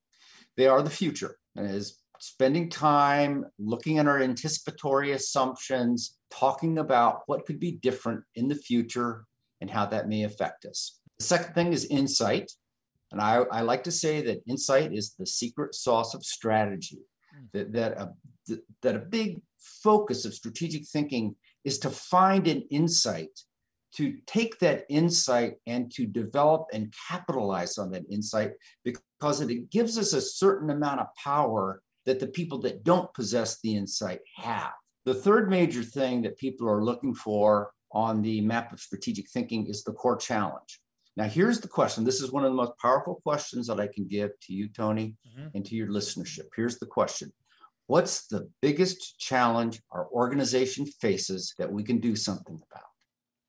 They 0.57 0.67
are 0.67 0.81
the 0.81 0.89
future, 0.89 1.37
is 1.55 2.01
spending 2.19 2.69
time 2.69 3.45
looking 3.57 3.97
at 3.97 4.07
our 4.07 4.19
anticipatory 4.19 5.13
assumptions, 5.13 6.17
talking 6.29 6.77
about 6.77 7.21
what 7.25 7.45
could 7.45 7.59
be 7.59 7.71
different 7.71 8.23
in 8.35 8.47
the 8.47 8.55
future 8.55 9.25
and 9.59 9.69
how 9.69 9.85
that 9.87 10.07
may 10.07 10.23
affect 10.23 10.65
us. 10.65 10.99
The 11.19 11.25
second 11.25 11.53
thing 11.53 11.73
is 11.73 11.85
insight. 11.85 12.51
And 13.11 13.19
I, 13.19 13.43
I 13.51 13.61
like 13.61 13.83
to 13.85 13.91
say 13.91 14.21
that 14.21 14.43
insight 14.47 14.93
is 14.93 15.15
the 15.17 15.25
secret 15.25 15.75
sauce 15.75 16.13
of 16.13 16.23
strategy, 16.23 16.99
hmm. 17.33 17.45
that, 17.53 17.73
that, 17.73 17.97
a, 17.97 18.13
that 18.81 18.95
a 18.95 18.99
big 18.99 19.41
focus 19.57 20.25
of 20.25 20.33
strategic 20.33 20.87
thinking 20.87 21.35
is 21.63 21.79
to 21.79 21.89
find 21.89 22.47
an 22.47 22.63
insight 22.69 23.31
to 23.95 24.17
take 24.25 24.57
that 24.59 24.85
insight 24.89 25.55
and 25.67 25.91
to 25.91 26.05
develop 26.05 26.67
and 26.73 26.93
capitalize 27.09 27.77
on 27.77 27.91
that 27.91 28.03
insight 28.09 28.51
because 28.83 29.41
it 29.41 29.69
gives 29.69 29.97
us 29.97 30.13
a 30.13 30.21
certain 30.21 30.69
amount 30.69 31.01
of 31.01 31.07
power 31.21 31.81
that 32.05 32.19
the 32.19 32.27
people 32.27 32.59
that 32.59 32.83
don't 32.83 33.13
possess 33.13 33.59
the 33.61 33.75
insight 33.75 34.19
have. 34.35 34.71
The 35.05 35.13
third 35.13 35.49
major 35.49 35.83
thing 35.83 36.21
that 36.23 36.37
people 36.37 36.69
are 36.69 36.83
looking 36.83 37.13
for 37.13 37.71
on 37.91 38.21
the 38.21 38.41
map 38.41 38.71
of 38.71 38.79
strategic 38.79 39.29
thinking 39.29 39.67
is 39.67 39.83
the 39.83 39.91
core 39.91 40.15
challenge. 40.15 40.79
Now, 41.17 41.25
here's 41.25 41.59
the 41.59 41.67
question. 41.67 42.05
This 42.05 42.21
is 42.21 42.31
one 42.31 42.45
of 42.45 42.51
the 42.51 42.55
most 42.55 42.77
powerful 42.81 43.15
questions 43.23 43.67
that 43.67 43.79
I 43.79 43.87
can 43.87 44.07
give 44.07 44.31
to 44.43 44.53
you, 44.53 44.69
Tony, 44.69 45.15
mm-hmm. 45.27 45.47
and 45.53 45.65
to 45.65 45.75
your 45.75 45.87
listenership. 45.87 46.45
Here's 46.55 46.79
the 46.79 46.85
question 46.85 47.31
What's 47.87 48.27
the 48.27 48.49
biggest 48.61 49.19
challenge 49.19 49.81
our 49.91 50.07
organization 50.13 50.85
faces 50.85 51.53
that 51.57 51.69
we 51.71 51.83
can 51.83 51.99
do 51.99 52.15
something 52.15 52.61
about? 52.71 52.90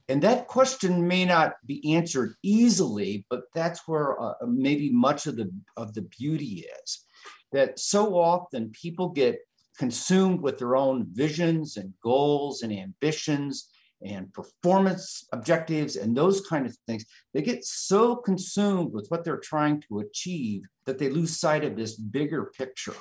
And 0.08 0.22
that 0.22 0.48
question 0.48 1.06
may 1.06 1.24
not 1.24 1.54
be 1.66 1.94
answered 1.94 2.34
easily, 2.42 3.24
but 3.30 3.44
that's 3.54 3.86
where 3.86 4.20
uh, 4.20 4.34
maybe 4.46 4.90
much 4.90 5.26
of 5.26 5.36
the, 5.36 5.50
of 5.76 5.94
the 5.94 6.02
beauty 6.02 6.66
is. 6.82 7.04
That 7.52 7.78
so 7.78 8.16
often 8.16 8.70
people 8.70 9.10
get 9.10 9.40
consumed 9.78 10.40
with 10.40 10.58
their 10.58 10.76
own 10.76 11.06
visions 11.12 11.76
and 11.76 11.92
goals 12.02 12.62
and 12.62 12.72
ambitions 12.72 13.68
and 14.04 14.32
performance 14.32 15.26
objectives 15.32 15.96
and 15.96 16.16
those 16.16 16.40
kind 16.42 16.66
of 16.66 16.76
things. 16.86 17.04
They 17.32 17.42
get 17.42 17.64
so 17.64 18.16
consumed 18.16 18.92
with 18.92 19.06
what 19.08 19.24
they're 19.24 19.38
trying 19.38 19.82
to 19.88 20.00
achieve 20.00 20.64
that 20.86 20.98
they 20.98 21.08
lose 21.08 21.38
sight 21.38 21.64
of 21.64 21.76
this 21.76 21.94
bigger 21.94 22.52
picture. 22.56 22.94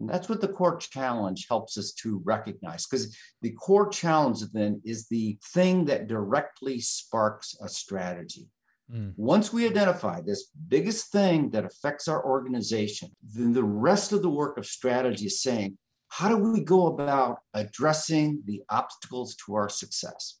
And 0.00 0.08
that's 0.08 0.28
what 0.28 0.40
the 0.40 0.48
core 0.48 0.76
challenge 0.78 1.46
helps 1.48 1.76
us 1.76 1.92
to 2.02 2.22
recognize 2.24 2.86
because 2.86 3.16
the 3.42 3.52
core 3.52 3.88
challenge 3.88 4.40
then 4.52 4.80
is 4.84 5.06
the 5.08 5.38
thing 5.52 5.84
that 5.84 6.08
directly 6.08 6.80
sparks 6.80 7.54
a 7.62 7.68
strategy. 7.68 8.48
Mm. 8.92 9.12
Once 9.16 9.52
we 9.52 9.66
identify 9.66 10.20
this 10.20 10.48
biggest 10.68 11.12
thing 11.12 11.50
that 11.50 11.66
affects 11.66 12.08
our 12.08 12.24
organization, 12.24 13.10
then 13.22 13.52
the 13.52 13.62
rest 13.62 14.12
of 14.12 14.22
the 14.22 14.30
work 14.30 14.56
of 14.56 14.66
strategy 14.66 15.26
is 15.26 15.42
saying, 15.42 15.76
how 16.08 16.28
do 16.28 16.36
we 16.36 16.64
go 16.64 16.86
about 16.88 17.38
addressing 17.54 18.42
the 18.46 18.62
obstacles 18.68 19.36
to 19.46 19.54
our 19.54 19.68
success? 19.68 20.38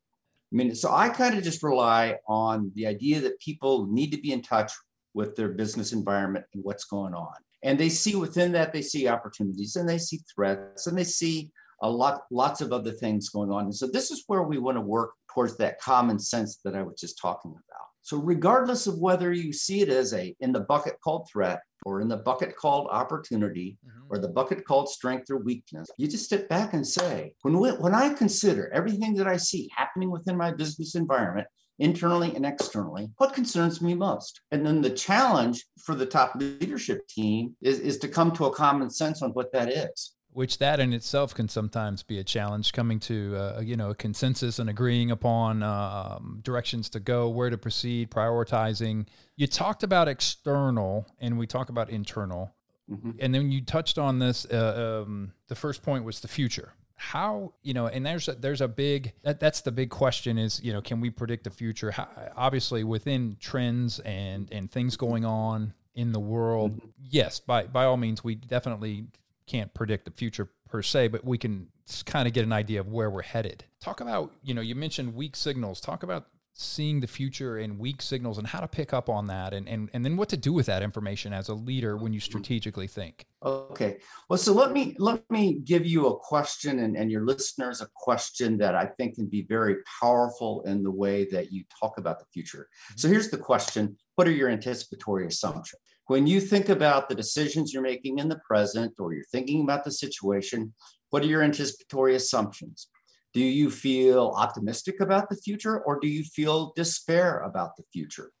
I 0.52 0.56
mean, 0.56 0.74
so 0.74 0.90
I 0.90 1.10
kind 1.10 1.38
of 1.38 1.44
just 1.44 1.62
rely 1.62 2.16
on 2.26 2.72
the 2.74 2.86
idea 2.86 3.20
that 3.20 3.38
people 3.38 3.86
need 3.86 4.10
to 4.10 4.20
be 4.20 4.32
in 4.32 4.42
touch 4.42 4.72
with 5.14 5.36
their 5.36 5.50
business 5.50 5.92
environment 5.92 6.44
and 6.54 6.64
what's 6.64 6.84
going 6.84 7.14
on. 7.14 7.34
And 7.62 7.78
they 7.78 7.88
see 7.88 8.16
within 8.16 8.52
that, 8.52 8.72
they 8.72 8.82
see 8.82 9.08
opportunities 9.08 9.76
and 9.76 9.88
they 9.88 9.98
see 9.98 10.20
threats 10.34 10.86
and 10.86 10.96
they 10.96 11.04
see 11.04 11.50
a 11.82 11.90
lot, 11.90 12.22
lots 12.30 12.60
of 12.60 12.72
other 12.72 12.92
things 12.92 13.28
going 13.28 13.50
on. 13.50 13.64
And 13.64 13.74
so 13.74 13.86
this 13.86 14.10
is 14.10 14.24
where 14.26 14.42
we 14.42 14.58
want 14.58 14.76
to 14.76 14.82
work 14.82 15.12
towards 15.32 15.56
that 15.58 15.80
common 15.80 16.18
sense 16.18 16.58
that 16.64 16.74
I 16.74 16.82
was 16.82 16.98
just 17.00 17.18
talking 17.18 17.50
about. 17.50 17.86
So 18.02 18.16
regardless 18.16 18.86
of 18.86 18.98
whether 18.98 19.32
you 19.32 19.52
see 19.52 19.82
it 19.82 19.88
as 19.88 20.14
a 20.14 20.34
in 20.40 20.52
the 20.52 20.60
bucket 20.60 20.96
called 21.02 21.28
threat 21.30 21.60
or 21.84 22.00
in 22.00 22.08
the 22.08 22.16
bucket 22.16 22.56
called 22.56 22.88
opportunity 22.90 23.78
mm-hmm. 23.86 24.06
or 24.08 24.18
the 24.18 24.28
bucket 24.28 24.64
called 24.64 24.88
strength 24.88 25.30
or 25.30 25.38
weakness, 25.38 25.88
you 25.96 26.08
just 26.08 26.24
step 26.24 26.48
back 26.48 26.72
and 26.72 26.86
say, 26.86 27.34
when, 27.42 27.58
we, 27.58 27.70
when 27.70 27.94
I 27.94 28.12
consider 28.14 28.70
everything 28.72 29.14
that 29.14 29.26
I 29.26 29.36
see 29.36 29.70
happening 29.74 30.10
within 30.10 30.36
my 30.36 30.50
business 30.50 30.94
environment, 30.94 31.46
internally 31.80 32.34
and 32.36 32.46
externally, 32.46 33.10
what 33.16 33.34
concerns 33.34 33.82
me 33.82 33.94
most? 33.94 34.40
And 34.52 34.64
then 34.64 34.80
the 34.80 34.90
challenge 34.90 35.64
for 35.78 35.94
the 35.94 36.06
top 36.06 36.34
leadership 36.36 37.06
team 37.08 37.56
is, 37.60 37.80
is 37.80 37.98
to 37.98 38.08
come 38.08 38.30
to 38.32 38.46
a 38.46 38.54
common 38.54 38.90
sense 38.90 39.22
on 39.22 39.30
what 39.30 39.52
that 39.52 39.68
is 39.70 40.12
which 40.32 40.58
that 40.58 40.78
in 40.80 40.92
itself 40.92 41.34
can 41.34 41.48
sometimes 41.48 42.02
be 42.02 42.18
a 42.18 42.24
challenge 42.24 42.72
coming 42.72 43.00
to 43.00 43.36
uh, 43.36 43.60
you 43.60 43.76
know 43.76 43.90
a 43.90 43.94
consensus 43.94 44.58
and 44.58 44.70
agreeing 44.70 45.10
upon 45.10 45.62
um, 45.62 46.40
directions 46.42 46.88
to 46.90 47.00
go 47.00 47.28
where 47.28 47.50
to 47.50 47.58
proceed 47.58 48.10
prioritizing 48.10 49.06
you 49.36 49.46
talked 49.46 49.82
about 49.82 50.08
external 50.08 51.06
and 51.20 51.36
we 51.36 51.46
talk 51.46 51.68
about 51.68 51.90
internal 51.90 52.54
mm-hmm. 52.90 53.10
and 53.18 53.34
then 53.34 53.50
you 53.50 53.60
touched 53.64 53.98
on 53.98 54.18
this 54.18 54.46
uh, 54.46 55.02
um, 55.04 55.32
the 55.48 55.54
first 55.54 55.82
point 55.82 56.04
was 56.04 56.20
the 56.20 56.28
future 56.28 56.72
how 57.00 57.54
you 57.62 57.72
know 57.72 57.86
and 57.86 58.04
there's 58.04 58.28
a, 58.28 58.34
there's 58.34 58.60
a 58.60 58.68
big 58.68 59.14
that, 59.22 59.40
that's 59.40 59.62
the 59.62 59.72
big 59.72 59.88
question 59.88 60.36
is 60.36 60.62
you 60.62 60.70
know 60.70 60.82
can 60.82 61.00
we 61.00 61.08
predict 61.08 61.44
the 61.44 61.50
future? 61.50 61.90
How, 61.90 62.06
obviously 62.36 62.84
within 62.84 63.38
trends 63.40 64.00
and 64.00 64.46
and 64.52 64.70
things 64.70 64.98
going 64.98 65.24
on 65.24 65.72
in 65.94 66.12
the 66.12 66.20
world 66.20 66.76
mm-hmm. 66.76 66.88
yes 67.00 67.40
by 67.40 67.64
by 67.64 67.86
all 67.86 67.96
means 67.96 68.22
we 68.22 68.34
definitely 68.34 69.06
can't 69.46 69.72
predict 69.72 70.04
the 70.04 70.10
future 70.10 70.50
per 70.68 70.82
se 70.82 71.08
but 71.08 71.24
we 71.24 71.38
can 71.38 71.68
kind 72.04 72.28
of 72.28 72.34
get 72.34 72.44
an 72.44 72.52
idea 72.52 72.80
of 72.80 72.88
where 72.88 73.10
we're 73.10 73.22
headed. 73.22 73.64
Talk 73.80 74.00
about 74.00 74.32
you 74.42 74.54
know 74.54 74.60
you 74.60 74.74
mentioned 74.74 75.14
weak 75.14 75.36
signals. 75.36 75.80
Talk 75.80 76.02
about 76.02 76.26
seeing 76.60 77.00
the 77.00 77.06
future 77.06 77.56
and 77.56 77.78
weak 77.78 78.02
signals 78.02 78.36
and 78.36 78.46
how 78.46 78.60
to 78.60 78.68
pick 78.68 78.92
up 78.92 79.08
on 79.08 79.26
that 79.26 79.54
and, 79.54 79.66
and, 79.66 79.88
and 79.94 80.04
then 80.04 80.14
what 80.14 80.28
to 80.28 80.36
do 80.36 80.52
with 80.52 80.66
that 80.66 80.82
information 80.82 81.32
as 81.32 81.48
a 81.48 81.54
leader 81.54 81.96
when 81.96 82.12
you 82.12 82.20
strategically 82.20 82.86
think. 82.86 83.24
Okay. 83.42 83.96
Well 84.28 84.38
so 84.38 84.52
let 84.52 84.72
me 84.72 84.94
let 84.98 85.28
me 85.30 85.60
give 85.64 85.86
you 85.86 86.08
a 86.08 86.16
question 86.18 86.80
and, 86.80 86.98
and 86.98 87.10
your 87.10 87.24
listeners 87.24 87.80
a 87.80 87.88
question 87.96 88.58
that 88.58 88.74
i 88.74 88.84
think 88.84 89.14
can 89.14 89.26
be 89.26 89.42
very 89.48 89.76
powerful 90.00 90.62
in 90.66 90.82
the 90.82 90.90
way 90.90 91.24
that 91.30 91.50
you 91.50 91.64
talk 91.80 91.96
about 91.96 92.18
the 92.18 92.26
future. 92.30 92.68
So 92.96 93.06
mm-hmm. 93.06 93.14
here's 93.14 93.30
the 93.30 93.38
question. 93.38 93.96
What 94.16 94.28
are 94.28 94.32
your 94.32 94.50
anticipatory 94.50 95.26
assumptions? 95.26 95.80
When 96.08 96.26
you 96.26 96.40
think 96.40 96.68
about 96.68 97.08
the 97.08 97.14
decisions 97.14 97.72
you're 97.72 97.82
making 97.82 98.18
in 98.18 98.28
the 98.28 98.40
present 98.46 98.92
or 98.98 99.14
you're 99.14 99.24
thinking 99.32 99.62
about 99.62 99.84
the 99.84 99.92
situation 99.92 100.74
what 101.08 101.22
are 101.22 101.26
your 101.26 101.42
anticipatory 101.42 102.16
assumptions 102.16 102.88
do 103.32 103.40
you 103.40 103.70
feel 103.70 104.34
optimistic 104.36 105.00
about 105.00 105.28
the 105.28 105.36
future 105.36 105.80
or 105.80 106.00
do 106.00 106.08
you 106.08 106.24
feel 106.24 106.72
despair 106.74 107.40
about 107.40 107.76
the 107.76 107.84
future? 107.92 108.32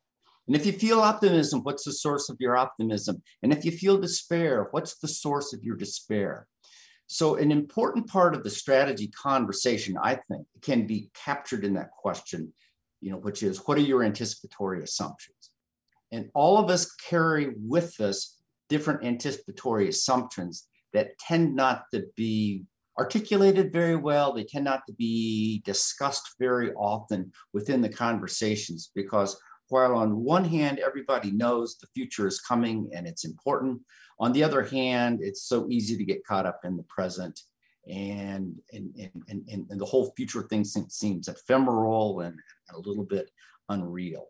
And 0.46 0.56
if 0.56 0.66
you 0.66 0.72
feel 0.72 1.00
optimism, 1.00 1.60
what's 1.62 1.84
the 1.84 1.92
source 1.92 2.28
of 2.28 2.36
your 2.40 2.56
optimism? 2.56 3.22
And 3.42 3.52
if 3.52 3.64
you 3.64 3.70
feel 3.70 3.98
despair, 3.98 4.66
what's 4.72 4.98
the 4.98 5.06
source 5.06 5.52
of 5.52 5.62
your 5.62 5.76
despair? 5.76 6.48
So, 7.06 7.36
an 7.36 7.50
important 7.50 8.08
part 8.08 8.34
of 8.34 8.44
the 8.44 8.50
strategy 8.50 9.08
conversation, 9.08 9.96
I 10.00 10.14
think, 10.14 10.46
can 10.62 10.86
be 10.86 11.10
captured 11.14 11.64
in 11.64 11.74
that 11.74 11.90
question, 11.90 12.52
you 13.00 13.10
know, 13.10 13.18
which 13.18 13.42
is 13.42 13.58
what 13.66 13.78
are 13.78 13.82
your 13.82 14.02
anticipatory 14.02 14.82
assumptions? 14.82 15.50
And 16.12 16.30
all 16.34 16.58
of 16.58 16.70
us 16.70 16.94
carry 16.94 17.52
with 17.56 18.00
us 18.00 18.36
different 18.68 19.04
anticipatory 19.04 19.88
assumptions 19.88 20.66
that 20.92 21.18
tend 21.18 21.54
not 21.54 21.84
to 21.92 22.06
be 22.16 22.64
articulated 23.00 23.72
very 23.72 23.96
well. 23.96 24.32
They 24.32 24.44
tend 24.44 24.66
not 24.66 24.82
to 24.86 24.92
be 24.92 25.62
discussed 25.64 26.34
very 26.38 26.72
often 26.74 27.32
within 27.54 27.80
the 27.80 27.88
conversations 27.88 28.90
because 28.94 29.40
while 29.68 29.94
on 29.94 30.22
one 30.22 30.44
hand, 30.44 30.80
everybody 30.80 31.30
knows 31.30 31.76
the 31.76 31.86
future 31.94 32.26
is 32.26 32.40
coming 32.40 32.90
and 32.94 33.06
it's 33.06 33.24
important, 33.24 33.80
on 34.18 34.32
the 34.32 34.44
other 34.44 34.62
hand, 34.62 35.20
it's 35.22 35.44
so 35.44 35.66
easy 35.70 35.96
to 35.96 36.04
get 36.04 36.26
caught 36.26 36.44
up 36.44 36.60
in 36.64 36.76
the 36.76 36.82
present 36.84 37.40
and, 37.88 38.54
and, 38.72 38.94
and, 38.98 39.42
and, 39.48 39.66
and 39.70 39.80
the 39.80 39.86
whole 39.86 40.12
future 40.14 40.42
thing 40.42 40.64
seems 40.64 41.28
ephemeral 41.28 42.20
and, 42.20 42.36
a 42.72 42.78
little 42.78 43.04
bit 43.04 43.28
unreal. 43.68 44.26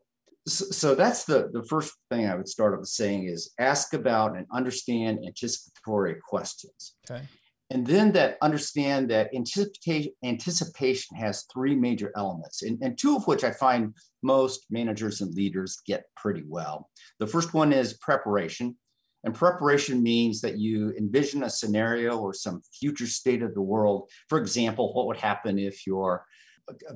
So, 0.49 0.65
so, 0.67 0.95
that's 0.95 1.25
the, 1.25 1.50
the 1.53 1.62
first 1.65 1.93
thing 2.11 2.27
I 2.27 2.35
would 2.35 2.49
start 2.49 2.79
off 2.79 2.87
saying 2.87 3.25
is 3.25 3.53
ask 3.59 3.93
about 3.93 4.35
and 4.35 4.47
understand 4.50 5.19
anticipatory 5.27 6.17
questions. 6.27 6.95
Okay. 7.05 7.23
And 7.71 7.87
then 7.87 8.11
that 8.12 8.37
understand 8.43 9.11
that 9.11 9.33
anticipation, 9.33 10.12
anticipation 10.25 11.17
has 11.17 11.47
three 11.53 11.77
major 11.77 12.12
elements, 12.17 12.62
and, 12.62 12.79
and 12.83 12.99
two 12.99 13.15
of 13.17 13.27
which 13.29 13.45
I 13.45 13.53
find 13.53 13.95
most 14.23 14.67
managers 14.71 15.21
and 15.21 15.33
leaders 15.35 15.81
get 15.87 16.05
pretty 16.17 16.43
well. 16.47 16.91
The 17.21 17.29
first 17.29 17.55
one 17.55 17.73
is 17.73 17.95
preparation. 17.95 18.77
And 19.23 19.35
preparation 19.35 20.03
means 20.03 20.41
that 20.41 20.59
you 20.59 20.95
envision 20.97 21.45
a 21.45 21.50
scenario 21.50 22.19
or 22.19 22.33
some 22.33 22.62
future 22.73 23.07
state 23.07 23.43
of 23.43 23.55
the 23.55 23.61
world. 23.61 24.11
For 24.29 24.39
example, 24.39 24.95
what 24.95 25.07
would 25.07 25.19
happen 25.19 25.59
if 25.59 25.87
your 25.87 26.25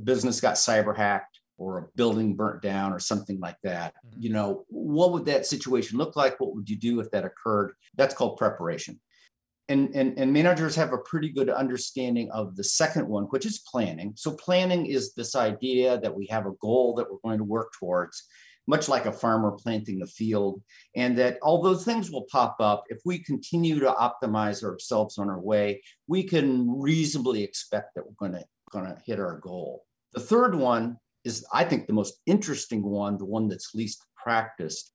business 0.03 0.41
got 0.41 0.55
cyber 0.55 0.97
hacked 0.97 1.39
or 1.59 1.79
a 1.79 1.87
building 1.97 2.35
burnt 2.35 2.63
down 2.63 2.93
or 2.93 2.99
something 2.99 3.39
like 3.41 3.59
that? 3.63 3.95
Mm-hmm. 3.95 4.23
You 4.23 4.31
know, 4.31 4.65
what 4.69 5.13
would 5.13 5.27
that 5.27 5.47
situation 5.47 5.99
look 5.99 6.17
like? 6.17 6.41
What 6.41 6.55
would 6.55 6.69
you 6.69 6.77
do 6.77 6.99
if 7.01 7.11
that 7.11 7.27
occurred? 7.27 7.75
That's 7.95 8.15
called 8.15 8.39
preparation 8.39 8.99
and, 9.69 9.95
and, 9.95 10.19
and 10.19 10.33
managers 10.33 10.77
have 10.77 10.93
a 10.93 10.99
pretty 10.99 11.31
good 11.31 11.49
understanding 11.49 12.31
of 12.33 12.55
the 12.57 12.65
second 12.65 13.09
one, 13.09 13.25
which 13.25 13.47
is 13.47 13.63
planning. 13.71 14.13
So, 14.17 14.33
planning 14.33 14.87
is 14.87 15.15
this 15.15 15.35
idea 15.35 15.99
that 16.01 16.15
we 16.15 16.27
have 16.27 16.47
a 16.47 16.55
goal 16.61 16.95
that 16.97 17.11
we're 17.11 17.19
going 17.25 17.39
to 17.39 17.45
work 17.45 17.73
towards, 17.79 18.25
much 18.67 18.89
like 18.89 19.07
a 19.07 19.13
farmer 19.13 19.53
planting 19.53 19.99
the 19.99 20.07
field. 20.07 20.63
And 20.97 21.17
that 21.19 21.39
although 21.43 21.77
things 21.77 22.11
will 22.11 22.27
pop 22.31 22.57
up, 22.61 22.85
if 22.89 22.99
we 23.07 23.19
continue 23.21 23.81
to 23.81 23.93
optimize 23.93 24.63
ourselves 24.63 25.19
on 25.19 25.31
our 25.31 25.41
way, 25.41 25.83
we 26.09 26.25
can 26.25 26.79
reasonably 26.79 27.43
expect 27.43 27.95
that 27.95 28.05
we're 28.05 28.29
going 28.29 28.41
to, 28.41 28.45
going 28.71 28.87
to 28.87 29.01
hit 29.07 29.19
our 29.19 29.39
goal. 29.39 29.85
The 30.13 30.21
third 30.21 30.55
one 30.55 30.99
is, 31.25 31.45
I 31.55 31.65
think, 31.65 31.87
the 31.87 31.95
most 31.95 32.21
interesting 32.27 32.83
one, 32.83 33.17
the 33.17 33.25
one 33.25 33.49
that's 33.49 33.75
least 33.75 34.05
practiced, 34.23 34.93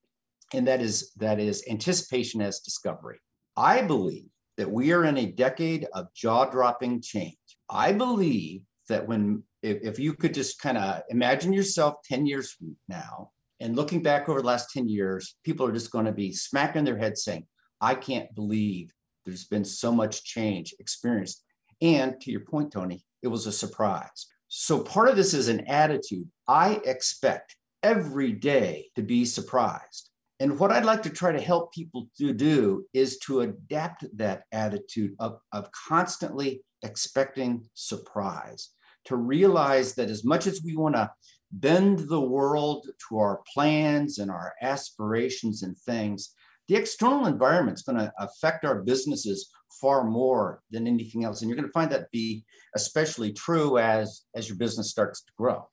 and 0.53 0.67
that 0.67 0.81
is 0.81 1.11
that 1.17 1.39
is 1.39 1.63
anticipation 1.69 2.41
as 2.41 2.59
discovery. 2.59 3.17
I 3.57 3.81
believe 3.81 4.29
that 4.59 4.69
we 4.69 4.91
are 4.91 5.05
in 5.05 5.17
a 5.17 5.31
decade 5.31 5.87
of 5.93 6.13
jaw 6.13 6.43
dropping 6.43 7.01
change. 7.01 7.37
I 7.69 7.93
believe 7.93 8.61
that 8.89 9.07
when 9.07 9.41
if, 9.63 9.77
if 9.81 9.99
you 9.99 10.13
could 10.13 10.33
just 10.33 10.59
kind 10.59 10.77
of 10.77 11.01
imagine 11.07 11.53
yourself 11.53 11.95
10 12.03 12.25
years 12.25 12.51
from 12.51 12.75
now 12.89 13.31
and 13.61 13.77
looking 13.77 14.03
back 14.03 14.27
over 14.27 14.41
the 14.41 14.47
last 14.47 14.71
10 14.73 14.89
years, 14.89 15.37
people 15.45 15.65
are 15.65 15.71
just 15.71 15.91
going 15.91 16.03
to 16.07 16.11
be 16.11 16.33
smacking 16.33 16.83
their 16.83 16.97
head 16.97 17.17
saying, 17.17 17.47
I 17.79 17.95
can't 17.95 18.35
believe 18.35 18.91
there's 19.25 19.45
been 19.45 19.63
so 19.63 19.93
much 19.93 20.25
change 20.25 20.75
experienced. 20.79 21.41
And 21.81 22.19
to 22.19 22.29
your 22.29 22.41
point, 22.41 22.73
Tony, 22.73 23.05
it 23.23 23.29
was 23.29 23.47
a 23.47 23.53
surprise. 23.53 24.27
So 24.49 24.83
part 24.83 25.07
of 25.07 25.15
this 25.15 25.33
is 25.33 25.47
an 25.47 25.67
attitude. 25.67 26.27
I 26.49 26.81
expect 26.83 27.55
every 27.81 28.33
day 28.33 28.89
to 28.97 29.03
be 29.03 29.23
surprised. 29.23 30.08
And 30.39 30.57
what 30.57 30.71
I'd 30.71 30.85
like 30.85 31.03
to 31.03 31.09
try 31.09 31.33
to 31.33 31.41
help 31.41 31.73
people 31.73 32.07
to 32.17 32.33
do 32.33 32.85
is 32.93 33.17
to 33.19 33.41
adapt 33.41 34.05
that 34.17 34.43
attitude 34.53 35.15
of, 35.19 35.39
of 35.51 35.69
constantly 35.71 36.61
expecting 36.81 37.67
surprise, 37.73 38.69
to 39.05 39.17
realize 39.17 39.95
that 39.95 40.09
as 40.09 40.23
much 40.23 40.47
as 40.47 40.61
we 40.63 40.77
want 40.77 40.95
to 40.95 41.11
bend 41.51 41.99
the 42.07 42.21
world 42.21 42.87
to 43.09 43.17
our 43.17 43.41
plans 43.53 44.19
and 44.19 44.31
our 44.31 44.53
aspirations 44.61 45.63
and 45.63 45.77
things, 45.77 46.33
the 46.69 46.75
external 46.75 47.25
environment 47.25 47.77
is 47.77 47.83
going 47.83 47.97
to 47.97 48.13
affect 48.19 48.63
our 48.63 48.81
businesses 48.83 49.49
far 49.81 50.03
more 50.05 50.61
than 50.71 50.87
anything 50.87 51.25
else. 51.25 51.41
And 51.41 51.49
you're 51.49 51.57
going 51.57 51.67
to 51.67 51.73
find 51.73 51.91
that 51.91 52.11
be 52.11 52.45
especially 52.75 53.33
true 53.33 53.77
as 53.77 54.21
as 54.35 54.47
your 54.47 54.57
business 54.57 54.89
starts 54.89 55.21
to 55.23 55.31
grow. 55.37 55.67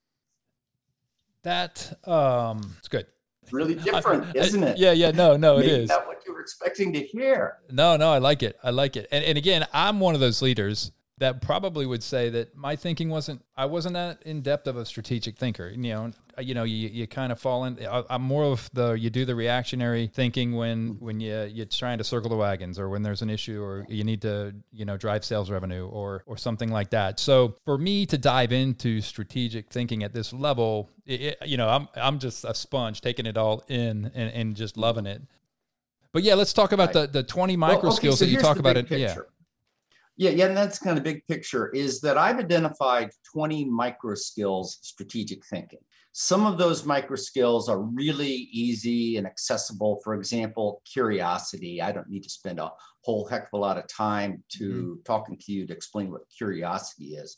That 1.43 1.99
um, 2.09 2.75
it's 2.79 2.89
good. 2.89 3.07
Really 3.53 3.75
different, 3.91 4.35
isn't 4.35 4.63
it? 4.63 4.79
Yeah, 4.79 4.93
yeah, 4.93 5.11
no, 5.11 5.37
no, 5.37 5.59
it 5.59 5.67
is. 5.67 5.89
Not 5.89 6.07
what 6.07 6.23
you 6.27 6.33
were 6.33 6.41
expecting 6.41 6.93
to 6.93 7.01
hear. 7.01 7.59
No, 7.71 7.97
no, 7.97 8.11
I 8.11 8.19
like 8.19 8.43
it. 8.43 8.57
I 8.63 8.71
like 8.71 8.97
it. 8.97 9.09
And, 9.11 9.25
and 9.25 9.39
again, 9.39 9.67
I'm 9.73 10.01
one 10.01 10.15
of 10.15 10.21
those 10.21 10.43
leaders 10.43 10.93
that 11.19 11.41
probably 11.41 11.87
would 11.87 12.03
say 12.03 12.29
that 12.29 12.55
my 12.55 12.77
thinking 12.77 13.09
wasn't 13.09 13.43
I 13.57 13.65
wasn't 13.65 13.95
that 13.95 14.23
in 14.25 14.43
depth 14.43 14.67
of 14.67 14.77
a 14.77 14.85
strategic 14.85 15.39
thinker. 15.39 15.69
You 15.69 15.95
know, 15.95 16.11
uh, 16.37 16.43
you 16.43 16.53
know, 16.53 16.65
you, 16.65 16.89
you 16.89 17.07
kind 17.07 17.33
of 17.33 17.41
fall 17.41 17.65
in. 17.65 17.79
I'm 18.11 18.21
more 18.21 18.45
of 18.45 18.69
the 18.75 18.93
you 18.93 19.09
do 19.09 19.25
the 19.25 19.35
reactionary 19.35 20.09
thinking 20.09 20.55
when 20.55 20.97
when 21.01 21.21
you 21.21 21.45
you're 21.45 21.65
trying 21.65 21.99
to 21.99 22.05
circle 22.05 22.29
the 22.29 22.37
wagons 22.37 22.79
or 22.79 22.91
when 22.91 23.03
there's 23.03 23.23
an 23.23 23.31
issue 23.31 23.63
or 23.63 23.87
you 23.89 24.05
need 24.05 24.21
to 24.23 24.55
you 24.73 24.85
know 24.85 24.99
drive 24.99 25.25
sales 25.25 25.51
revenue 25.51 25.87
or 25.87 26.23
or 26.27 26.37
something 26.37 26.71
like 26.71 26.91
that. 26.91 27.19
So 27.19 27.57
for 27.65 27.79
me 27.79 28.05
to 28.07 28.19
dive 28.19 28.53
into 28.53 29.01
strategic 29.01 29.71
thinking 29.71 30.03
at 30.03 30.13
this 30.13 30.35
level, 30.35 30.91
it, 31.07 31.39
you 31.47 31.57
know, 31.57 31.69
I'm 31.69 31.89
I'm 31.97 32.19
just 32.19 32.45
a 32.45 32.55
sponge 32.55 33.01
taking 33.01 33.25
it 33.25 33.39
all 33.39 33.65
in 33.69 34.11
and, 34.15 34.33
and 34.35 34.55
just 34.55 34.77
loving 34.77 35.07
it. 35.07 35.23
But 36.13 36.25
yeah, 36.25 36.35
let's 36.35 36.53
talk 36.53 36.73
about 36.73 36.95
right. 36.95 37.11
the 37.11 37.23
the 37.23 37.23
20 37.23 37.57
micro 37.57 37.77
well, 37.77 37.89
okay, 37.89 37.97
skills 37.97 38.19
so 38.19 38.27
that 38.27 38.31
you 38.31 38.39
talk 38.39 38.59
about 38.59 38.77
it. 38.77 38.91
Yeah. 38.91 39.17
Yeah, 40.19 40.31
yeah, 40.31 40.47
and 40.47 40.57
that's 40.57 40.79
kind 40.79 40.97
of 40.97 41.05
big 41.05 41.27
picture 41.27 41.69
is 41.69 42.01
that 42.01 42.17
I've 42.17 42.39
identified 42.39 43.11
20 43.33 43.67
micro 43.67 44.15
skills 44.15 44.79
strategic 44.81 45.45
thinking. 45.45 45.81
Some 46.13 46.47
of 46.47 46.57
those 46.57 46.87
micro 46.87 47.17
skills 47.17 47.69
are 47.69 47.83
really 47.83 48.49
easy 48.51 49.19
and 49.19 49.27
accessible. 49.27 50.01
For 50.03 50.15
example, 50.15 50.81
curiosity. 50.91 51.83
I 51.83 51.93
don't 51.93 52.09
need 52.09 52.23
to 52.23 52.31
spend 52.31 52.59
a 52.59 52.73
whole 53.05 53.27
heck 53.27 53.43
of 53.43 53.49
a 53.53 53.59
lot 53.59 53.77
of 53.77 53.87
time 53.89 54.43
to 54.53 54.65
mm-hmm. 54.65 55.03
talking 55.05 55.37
to 55.39 55.53
you 55.53 55.67
to 55.67 55.75
explain 55.75 56.11
what 56.11 56.23
curiosity 56.35 57.17
is. 57.17 57.37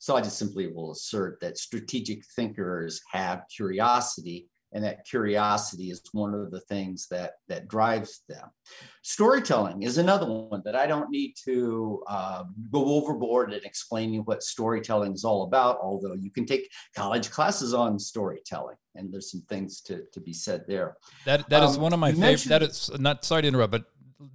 So 0.00 0.16
I 0.16 0.20
just 0.20 0.36
simply 0.36 0.66
will 0.66 0.90
assert 0.90 1.38
that 1.40 1.58
strategic 1.58 2.24
thinkers 2.34 3.00
have 3.12 3.44
curiosity 3.54 4.48
and 4.72 4.82
that 4.84 5.04
curiosity 5.04 5.90
is 5.90 6.02
one 6.12 6.34
of 6.34 6.50
the 6.50 6.60
things 6.60 7.06
that 7.08 7.32
that 7.48 7.68
drives 7.68 8.22
them 8.28 8.48
storytelling 9.02 9.82
is 9.82 9.98
another 9.98 10.26
one 10.26 10.62
that 10.64 10.74
i 10.74 10.86
don't 10.86 11.10
need 11.10 11.34
to 11.44 12.02
uh, 12.08 12.44
go 12.70 12.84
overboard 12.84 13.52
in 13.52 13.60
explaining 13.64 14.20
what 14.22 14.42
storytelling 14.42 15.12
is 15.12 15.24
all 15.24 15.44
about 15.44 15.78
although 15.82 16.14
you 16.14 16.30
can 16.30 16.46
take 16.46 16.68
college 16.96 17.30
classes 17.30 17.74
on 17.74 17.98
storytelling 17.98 18.76
and 18.94 19.12
there's 19.12 19.30
some 19.30 19.42
things 19.48 19.80
to, 19.80 20.02
to 20.12 20.20
be 20.20 20.32
said 20.32 20.64
there 20.66 20.96
that 21.24 21.48
that 21.48 21.62
um, 21.62 21.70
is 21.70 21.78
one 21.78 21.92
of 21.92 21.98
my 21.98 22.12
favorite 22.12 22.48
that 22.48 22.62
is 22.62 22.90
not 22.98 23.24
sorry 23.24 23.42
to 23.42 23.48
interrupt 23.48 23.70
but 23.70 23.84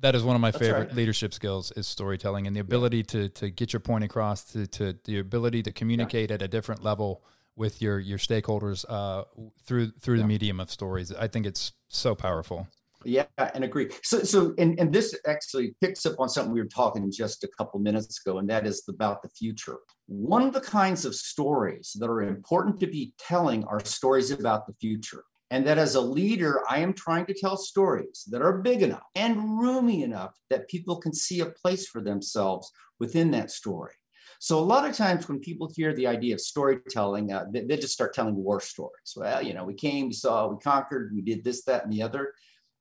that 0.01 0.15
is 0.15 0.23
one 0.23 0.35
of 0.35 0.41
my 0.41 0.51
favorite 0.51 0.87
right. 0.87 0.95
leadership 0.95 1.33
skills 1.33 1.71
is 1.71 1.87
storytelling 1.87 2.45
and 2.45 2.55
the 2.55 2.59
ability 2.59 3.03
to 3.03 3.29
to 3.29 3.49
get 3.49 3.71
your 3.71 3.79
point 3.79 4.03
across 4.03 4.43
to, 4.43 4.67
to 4.67 4.97
the 5.05 5.19
ability 5.19 5.63
to 5.63 5.71
communicate 5.71 6.29
yeah. 6.29 6.35
at 6.35 6.41
a 6.41 6.47
different 6.47 6.83
level 6.83 7.23
with 7.57 7.81
your 7.81 7.99
your 7.99 8.19
stakeholders 8.19 8.85
uh, 8.87 9.23
through 9.65 9.91
through 9.99 10.15
yeah. 10.15 10.21
the 10.21 10.27
medium 10.27 10.59
of 10.59 10.71
stories. 10.71 11.11
I 11.11 11.27
think 11.27 11.45
it's 11.45 11.73
so 11.89 12.15
powerful. 12.15 12.67
Yeah, 13.03 13.25
and 13.37 13.63
agree. 13.63 13.89
So, 14.03 14.23
so, 14.23 14.53
and, 14.57 14.77
and 14.79 14.91
this 14.91 15.15
actually 15.27 15.75
picks 15.81 16.05
up 16.05 16.19
on 16.19 16.29
something 16.29 16.51
we 16.51 16.59
were 16.59 16.67
talking 16.67 17.11
just 17.11 17.43
a 17.43 17.47
couple 17.57 17.79
minutes 17.79 18.19
ago, 18.19 18.39
and 18.39 18.49
that 18.49 18.65
is 18.65 18.83
about 18.89 19.21
the 19.21 19.29
future. 19.29 19.77
One 20.07 20.41
of 20.41 20.53
the 20.53 20.61
kinds 20.61 21.05
of 21.05 21.13
stories 21.15 21.95
that 21.99 22.09
are 22.09 22.23
important 22.23 22.79
to 22.79 22.87
be 22.87 23.13
telling 23.19 23.63
are 23.65 23.79
stories 23.85 24.31
about 24.31 24.65
the 24.65 24.73
future. 24.73 25.23
And 25.51 25.65
that 25.67 25.77
as 25.77 25.95
a 25.95 26.01
leader, 26.01 26.61
I 26.69 26.79
am 26.79 26.91
trying 26.91 27.25
to 27.27 27.33
tell 27.33 27.55
stories 27.55 28.25
that 28.31 28.41
are 28.41 28.57
big 28.57 28.81
enough 28.81 29.03
and 29.15 29.57
roomy 29.59 30.03
enough 30.03 30.35
that 30.49 30.67
people 30.67 30.97
can 30.97 31.13
see 31.13 31.39
a 31.39 31.45
place 31.45 31.87
for 31.87 32.01
themselves 32.01 32.69
within 32.99 33.31
that 33.31 33.51
story. 33.51 33.93
So 34.39 34.59
a 34.59 34.61
lot 34.61 34.87
of 34.87 34.95
times 34.95 35.27
when 35.27 35.39
people 35.39 35.71
hear 35.75 35.93
the 35.93 36.07
idea 36.07 36.33
of 36.33 36.41
storytelling, 36.41 37.31
uh, 37.31 37.45
they, 37.51 37.65
they, 37.65 37.77
just 37.77 37.93
start 37.93 38.13
telling 38.13 38.35
war 38.35 38.61
stories. 38.61 39.13
Well, 39.15 39.41
you 39.41 39.53
know, 39.53 39.63
we 39.63 39.73
came, 39.73 40.07
we 40.07 40.13
saw, 40.13 40.47
we 40.47 40.57
conquered, 40.59 41.11
we 41.13 41.21
did 41.21 41.43
this, 41.43 41.63
that, 41.63 41.83
and 41.83 41.91
the 41.91 42.03
other. 42.03 42.33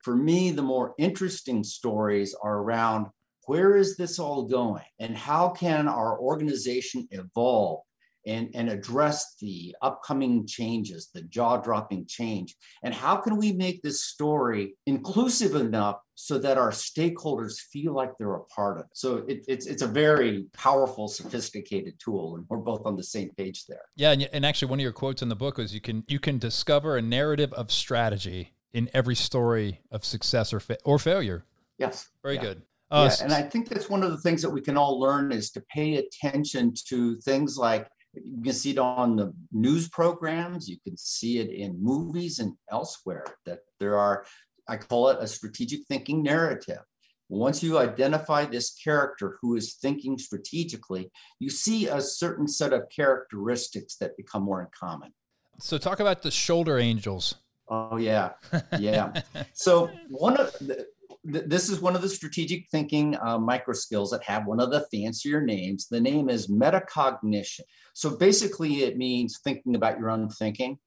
For 0.02 0.14
me, 0.14 0.50
the 0.50 0.62
more 0.62 0.94
interesting 0.98 1.64
stories 1.64 2.34
are 2.42 2.58
around 2.58 3.06
where 3.46 3.76
is 3.76 3.96
this 3.96 4.18
all 4.18 4.44
going 4.44 4.84
and 4.98 5.16
how 5.16 5.50
can 5.50 5.88
our 5.88 6.18
organization 6.18 7.08
evolve 7.10 7.80
and, 8.26 8.50
and 8.54 8.68
address 8.68 9.36
the 9.40 9.74
upcoming 9.82 10.46
changes, 10.46 11.10
the 11.14 11.22
jaw 11.22 11.56
dropping 11.56 12.06
change? 12.06 12.56
And 12.82 12.92
how 12.92 13.16
can 13.16 13.36
we 13.36 13.52
make 13.52 13.82
this 13.82 14.02
story 14.04 14.76
inclusive 14.86 15.54
enough 15.54 16.00
so 16.14 16.38
that 16.38 16.58
our 16.58 16.70
stakeholders 16.70 17.60
feel 17.72 17.94
like 17.94 18.10
they're 18.18 18.34
a 18.34 18.44
part 18.44 18.78
of 18.78 18.84
it? 18.84 18.90
So 18.94 19.24
it, 19.28 19.44
it's, 19.48 19.66
it's 19.66 19.82
a 19.82 19.86
very 19.86 20.46
powerful, 20.52 21.08
sophisticated 21.08 21.94
tool, 21.98 22.36
and 22.36 22.44
we're 22.48 22.58
both 22.58 22.82
on 22.84 22.96
the 22.96 23.04
same 23.04 23.30
page 23.36 23.66
there. 23.66 23.84
Yeah. 23.94 24.12
And, 24.12 24.28
and 24.32 24.44
actually, 24.44 24.68
one 24.68 24.80
of 24.80 24.84
your 24.84 24.92
quotes 24.92 25.22
in 25.22 25.28
the 25.28 25.36
book 25.36 25.58
was 25.58 25.74
you 25.74 25.80
can, 25.80 26.04
you 26.08 26.18
can 26.18 26.38
discover 26.38 26.96
a 26.96 27.02
narrative 27.02 27.52
of 27.52 27.70
strategy 27.70 28.52
in 28.72 28.90
every 28.92 29.14
story 29.14 29.80
of 29.90 30.04
success 30.04 30.52
or, 30.52 30.60
fa- 30.60 30.78
or 30.84 30.98
failure. 30.98 31.44
Yes. 31.78 32.08
Very 32.22 32.36
yeah. 32.36 32.42
good. 32.42 32.62
Uh, 32.88 33.10
yeah, 33.10 33.24
and 33.24 33.34
I 33.34 33.42
think 33.42 33.68
that's 33.68 33.90
one 33.90 34.04
of 34.04 34.12
the 34.12 34.18
things 34.18 34.40
that 34.42 34.50
we 34.50 34.60
can 34.60 34.76
all 34.76 35.00
learn 35.00 35.32
is 35.32 35.50
to 35.50 35.60
pay 35.62 35.96
attention 35.96 36.72
to 36.88 37.16
things 37.16 37.58
like 37.58 37.88
you 38.22 38.42
can 38.42 38.52
see 38.52 38.70
it 38.70 38.78
on 38.78 39.16
the 39.16 39.32
news 39.52 39.88
programs, 39.88 40.68
you 40.68 40.78
can 40.84 40.96
see 40.96 41.38
it 41.38 41.50
in 41.50 41.82
movies 41.82 42.38
and 42.38 42.54
elsewhere 42.70 43.24
that 43.44 43.60
there 43.80 43.96
are, 43.98 44.24
I 44.68 44.76
call 44.76 45.08
it 45.08 45.18
a 45.20 45.26
strategic 45.26 45.86
thinking 45.86 46.22
narrative. 46.22 46.80
Once 47.28 47.62
you 47.62 47.78
identify 47.78 48.44
this 48.44 48.70
character 48.74 49.36
who 49.40 49.56
is 49.56 49.74
thinking 49.74 50.16
strategically, 50.16 51.10
you 51.40 51.50
see 51.50 51.88
a 51.88 52.00
certain 52.00 52.46
set 52.46 52.72
of 52.72 52.88
characteristics 52.94 53.96
that 53.96 54.16
become 54.16 54.42
more 54.42 54.60
in 54.60 54.68
common. 54.78 55.12
So, 55.58 55.76
talk 55.78 56.00
about 56.00 56.22
the 56.22 56.30
shoulder 56.30 56.78
angels. 56.78 57.34
Oh, 57.68 57.96
yeah. 57.96 58.32
Yeah. 58.78 59.22
so, 59.54 59.90
one 60.08 60.36
of 60.36 60.52
the, 60.60 60.86
this 61.26 61.68
is 61.68 61.80
one 61.80 61.96
of 61.96 62.02
the 62.02 62.08
strategic 62.08 62.68
thinking 62.70 63.16
uh, 63.20 63.38
micro 63.38 63.74
skills 63.74 64.10
that 64.10 64.22
have 64.24 64.46
one 64.46 64.60
of 64.60 64.70
the 64.70 64.86
fancier 64.92 65.40
names. 65.40 65.88
The 65.90 66.00
name 66.00 66.28
is 66.28 66.48
metacognition. 66.48 67.60
So 67.94 68.16
basically, 68.16 68.84
it 68.84 68.96
means 68.96 69.40
thinking 69.42 69.74
about 69.74 69.98
your 69.98 70.10
own 70.10 70.28
thinking. 70.28 70.78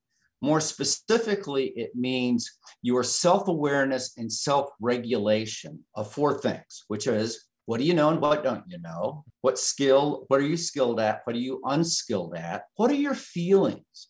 More 0.42 0.62
specifically, 0.62 1.74
it 1.76 1.96
means 1.96 2.58
your 2.82 3.04
self 3.04 3.48
awareness 3.48 4.14
and 4.18 4.32
self 4.32 4.70
regulation 4.80 5.84
of 5.96 6.12
four 6.12 6.40
things, 6.40 6.86
which 6.88 7.08
is 7.08 7.46
what 7.66 7.80
do 7.80 7.84
you 7.84 7.94
know 7.94 8.10
and 8.10 8.22
what 8.22 8.44
don't 8.44 8.64
you 8.68 8.80
know? 8.80 9.26
What 9.42 9.60
skill, 9.60 10.26
what 10.28 10.40
are 10.40 10.48
you 10.48 10.58
skilled 10.58 11.00
at? 11.00 11.22
What 11.26 11.36
are 11.36 11.40
you 11.40 11.62
unskilled 11.66 12.36
at? 12.36 12.64
What 12.78 12.90
are 12.90 12.96
your 12.96 13.14
feelings? 13.14 14.08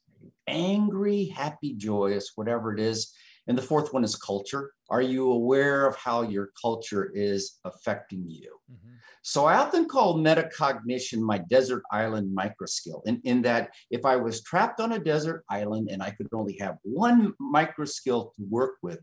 Angry, 0.47 1.25
happy, 1.25 1.73
joyous, 1.73 2.31
whatever 2.35 2.73
it 2.73 2.79
is. 2.79 3.11
And 3.49 3.57
the 3.57 3.63
fourth 3.63 3.93
one 3.93 4.03
is 4.03 4.15
culture. 4.15 4.71
Are 4.91 5.01
you 5.01 5.31
aware 5.31 5.87
of 5.87 5.95
how 5.95 6.21
your 6.21 6.51
culture 6.61 7.11
is 7.15 7.57
affecting 7.65 8.29
you? 8.29 8.55
Mm-hmm. 8.71 8.93
So 9.23 9.45
I 9.45 9.55
often 9.55 9.89
call 9.89 10.19
metacognition 10.19 11.19
my 11.19 11.39
desert 11.49 11.81
island 11.91 12.37
microskill, 12.37 13.01
in, 13.07 13.19
in 13.23 13.41
that 13.41 13.71
if 13.89 14.05
I 14.05 14.17
was 14.17 14.43
trapped 14.43 14.79
on 14.79 14.93
a 14.93 14.99
desert 14.99 15.43
island 15.49 15.89
and 15.91 16.01
I 16.03 16.11
could 16.11 16.27
only 16.31 16.57
have 16.59 16.77
one 16.83 17.33
microskill 17.41 18.35
to 18.35 18.43
work 18.47 18.75
with, 18.83 18.99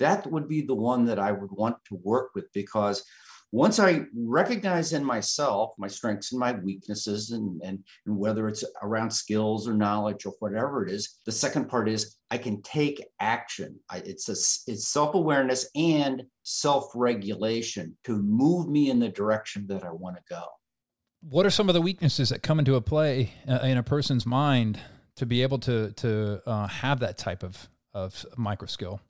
that 0.00 0.30
would 0.30 0.48
be 0.48 0.62
the 0.62 0.74
one 0.74 1.04
that 1.04 1.20
I 1.20 1.30
would 1.30 1.52
want 1.52 1.76
to 1.88 2.00
work 2.02 2.30
with 2.34 2.46
because 2.52 3.04
once 3.54 3.78
I 3.78 4.00
recognize 4.16 4.92
in 4.92 5.04
myself 5.04 5.74
my 5.78 5.86
strengths 5.86 6.32
and 6.32 6.40
my 6.40 6.54
weaknesses, 6.54 7.30
and, 7.30 7.62
and, 7.62 7.84
and 8.04 8.18
whether 8.18 8.48
it's 8.48 8.64
around 8.82 9.12
skills 9.12 9.68
or 9.68 9.74
knowledge 9.74 10.26
or 10.26 10.32
whatever 10.40 10.84
it 10.84 10.90
is, 10.90 11.20
the 11.24 11.30
second 11.30 11.68
part 11.68 11.88
is 11.88 12.16
I 12.32 12.38
can 12.38 12.62
take 12.62 13.06
action. 13.20 13.78
I, 13.88 13.98
it's 13.98 14.28
a, 14.28 14.32
it's 14.68 14.88
self 14.88 15.14
awareness 15.14 15.70
and 15.76 16.24
self 16.42 16.90
regulation 16.96 17.96
to 18.02 18.20
move 18.20 18.68
me 18.68 18.90
in 18.90 18.98
the 18.98 19.08
direction 19.08 19.68
that 19.68 19.84
I 19.84 19.92
want 19.92 20.16
to 20.16 20.22
go. 20.28 20.42
What 21.20 21.46
are 21.46 21.50
some 21.50 21.68
of 21.68 21.74
the 21.76 21.80
weaknesses 21.80 22.30
that 22.30 22.42
come 22.42 22.58
into 22.58 22.74
a 22.74 22.80
play 22.80 23.34
uh, 23.46 23.60
in 23.62 23.78
a 23.78 23.84
person's 23.84 24.26
mind 24.26 24.80
to 25.14 25.26
be 25.26 25.42
able 25.42 25.60
to 25.60 25.92
to 25.92 26.42
uh, 26.44 26.66
have 26.66 26.98
that 27.00 27.18
type 27.18 27.44
of 27.44 27.68
of 27.92 28.26
micro 28.36 28.66
skill? 28.66 29.00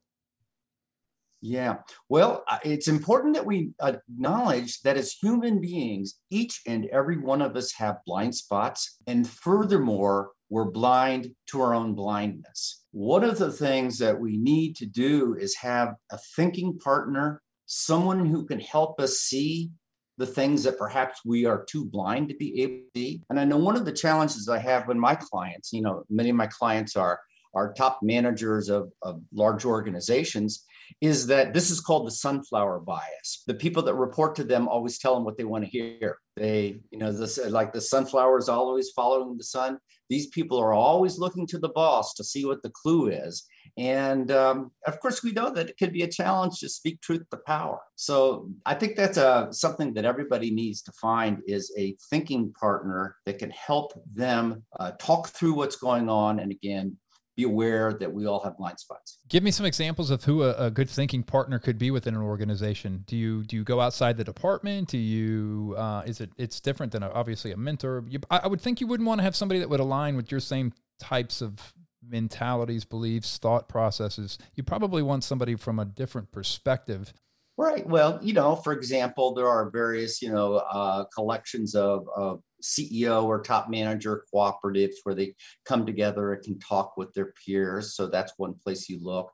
Yeah. 1.46 1.80
Well, 2.08 2.42
uh, 2.48 2.56
it's 2.64 2.88
important 2.88 3.34
that 3.34 3.44
we 3.44 3.72
acknowledge 3.82 4.80
that 4.80 4.96
as 4.96 5.12
human 5.12 5.60
beings, 5.60 6.14
each 6.30 6.62
and 6.66 6.86
every 6.86 7.18
one 7.18 7.42
of 7.42 7.54
us 7.54 7.70
have 7.72 7.98
blind 8.06 8.34
spots. 8.34 8.96
And 9.06 9.28
furthermore, 9.28 10.30
we're 10.48 10.70
blind 10.70 11.34
to 11.48 11.60
our 11.60 11.74
own 11.74 11.94
blindness. 11.94 12.84
One 12.92 13.24
of 13.24 13.36
the 13.36 13.52
things 13.52 13.98
that 13.98 14.18
we 14.18 14.38
need 14.38 14.74
to 14.76 14.86
do 14.86 15.36
is 15.38 15.54
have 15.56 15.96
a 16.10 16.18
thinking 16.34 16.78
partner, 16.78 17.42
someone 17.66 18.24
who 18.24 18.46
can 18.46 18.60
help 18.60 18.98
us 18.98 19.18
see 19.18 19.70
the 20.16 20.26
things 20.26 20.62
that 20.62 20.78
perhaps 20.78 21.20
we 21.26 21.44
are 21.44 21.66
too 21.68 21.84
blind 21.84 22.30
to 22.30 22.36
be 22.36 22.62
able 22.62 22.76
to 22.94 23.00
see. 23.00 23.22
And 23.28 23.38
I 23.38 23.44
know 23.44 23.58
one 23.58 23.76
of 23.76 23.84
the 23.84 23.92
challenges 23.92 24.48
I 24.48 24.60
have 24.60 24.88
when 24.88 24.98
my 24.98 25.14
clients, 25.14 25.74
you 25.74 25.82
know, 25.82 26.04
many 26.08 26.30
of 26.30 26.36
my 26.36 26.46
clients 26.46 26.96
are 26.96 27.20
are 27.56 27.72
top 27.72 28.00
managers 28.02 28.68
of, 28.68 28.90
of 29.02 29.20
large 29.32 29.64
organizations 29.64 30.64
is 31.00 31.26
that 31.26 31.52
this 31.52 31.70
is 31.70 31.80
called 31.80 32.06
the 32.06 32.12
sunflower 32.12 32.80
bias. 32.80 33.42
The 33.46 33.54
people 33.54 33.82
that 33.84 33.94
report 33.94 34.34
to 34.36 34.44
them 34.44 34.68
always 34.68 34.98
tell 34.98 35.14
them 35.14 35.24
what 35.24 35.36
they 35.36 35.44
want 35.44 35.64
to 35.64 35.70
hear. 35.70 36.18
They, 36.36 36.80
you 36.90 36.98
know, 36.98 37.12
this 37.12 37.38
like 37.38 37.72
the 37.72 37.80
sunflower 37.80 38.38
is 38.38 38.48
always 38.48 38.90
following 38.90 39.36
the 39.36 39.44
sun. 39.44 39.78
These 40.10 40.26
people 40.28 40.58
are 40.58 40.74
always 40.74 41.18
looking 41.18 41.46
to 41.48 41.58
the 41.58 41.70
boss 41.70 42.14
to 42.14 42.24
see 42.24 42.44
what 42.44 42.62
the 42.62 42.70
clue 42.70 43.08
is. 43.08 43.46
And 43.76 44.30
um, 44.30 44.70
of 44.86 45.00
course, 45.00 45.22
we 45.22 45.32
know 45.32 45.50
that 45.50 45.70
it 45.70 45.78
could 45.78 45.92
be 45.92 46.02
a 46.02 46.08
challenge 46.08 46.60
to 46.60 46.68
speak 46.68 47.00
truth 47.00 47.24
to 47.30 47.38
power. 47.38 47.80
So 47.96 48.50
I 48.66 48.74
think 48.74 48.96
that's 48.96 49.16
a, 49.16 49.28
uh, 49.28 49.52
something 49.52 49.94
that 49.94 50.04
everybody 50.04 50.50
needs 50.50 50.82
to 50.82 50.92
find 50.92 51.42
is 51.46 51.72
a 51.78 51.96
thinking 52.10 52.52
partner 52.52 53.16
that 53.26 53.38
can 53.38 53.50
help 53.50 53.92
them 54.12 54.64
uh, 54.78 54.92
talk 54.98 55.28
through 55.28 55.54
what's 55.54 55.76
going 55.76 56.08
on. 56.08 56.40
And 56.40 56.52
again, 56.52 56.96
be 57.36 57.42
aware 57.42 57.92
that 57.94 58.12
we 58.12 58.26
all 58.26 58.40
have 58.40 58.56
blind 58.56 58.78
spots. 58.78 59.18
Give 59.28 59.42
me 59.42 59.50
some 59.50 59.66
examples 59.66 60.10
of 60.10 60.24
who 60.24 60.42
a, 60.42 60.66
a, 60.66 60.70
good 60.70 60.88
thinking 60.88 61.22
partner 61.22 61.58
could 61.58 61.78
be 61.78 61.90
within 61.90 62.14
an 62.14 62.22
organization. 62.22 63.02
Do 63.06 63.16
you 63.16 63.42
do 63.42 63.56
you 63.56 63.64
go 63.64 63.80
outside 63.80 64.16
the 64.16 64.24
department? 64.24 64.88
Do 64.88 64.98
you 64.98 65.74
uh, 65.76 66.02
is 66.06 66.20
it 66.20 66.30
it's 66.36 66.60
different 66.60 66.92
than 66.92 67.02
a, 67.02 67.10
obviously 67.10 67.52
a 67.52 67.56
mentor? 67.56 68.04
You, 68.08 68.20
I, 68.30 68.42
I 68.44 68.46
would 68.46 68.60
think 68.60 68.80
you 68.80 68.86
wouldn't 68.86 69.06
want 69.06 69.18
to 69.18 69.22
have 69.24 69.34
somebody 69.34 69.60
that 69.60 69.68
would 69.68 69.80
align 69.80 70.16
with 70.16 70.30
your 70.30 70.40
same 70.40 70.72
types 71.00 71.40
of 71.40 71.74
mentalities, 72.08 72.84
beliefs, 72.84 73.38
thought 73.38 73.68
processes. 73.68 74.38
You 74.54 74.62
probably 74.62 75.02
want 75.02 75.24
somebody 75.24 75.56
from 75.56 75.78
a 75.78 75.84
different 75.84 76.30
perspective. 76.32 77.12
Right. 77.56 77.86
Well, 77.86 78.18
you 78.20 78.32
know, 78.32 78.56
for 78.56 78.72
example, 78.72 79.32
there 79.32 79.46
are 79.46 79.70
various, 79.70 80.20
you 80.20 80.32
know, 80.32 80.54
uh, 80.56 81.04
collections 81.14 81.76
of, 81.76 82.04
of 82.16 82.40
CEO 82.60 83.24
or 83.24 83.40
top 83.40 83.70
manager 83.70 84.24
cooperatives 84.34 84.94
where 85.04 85.14
they 85.14 85.34
come 85.64 85.86
together 85.86 86.32
and 86.32 86.42
can 86.42 86.58
talk 86.58 86.96
with 86.96 87.12
their 87.14 87.32
peers. 87.44 87.94
So 87.94 88.08
that's 88.08 88.32
one 88.38 88.54
place 88.54 88.88
you 88.88 88.98
look. 89.00 89.30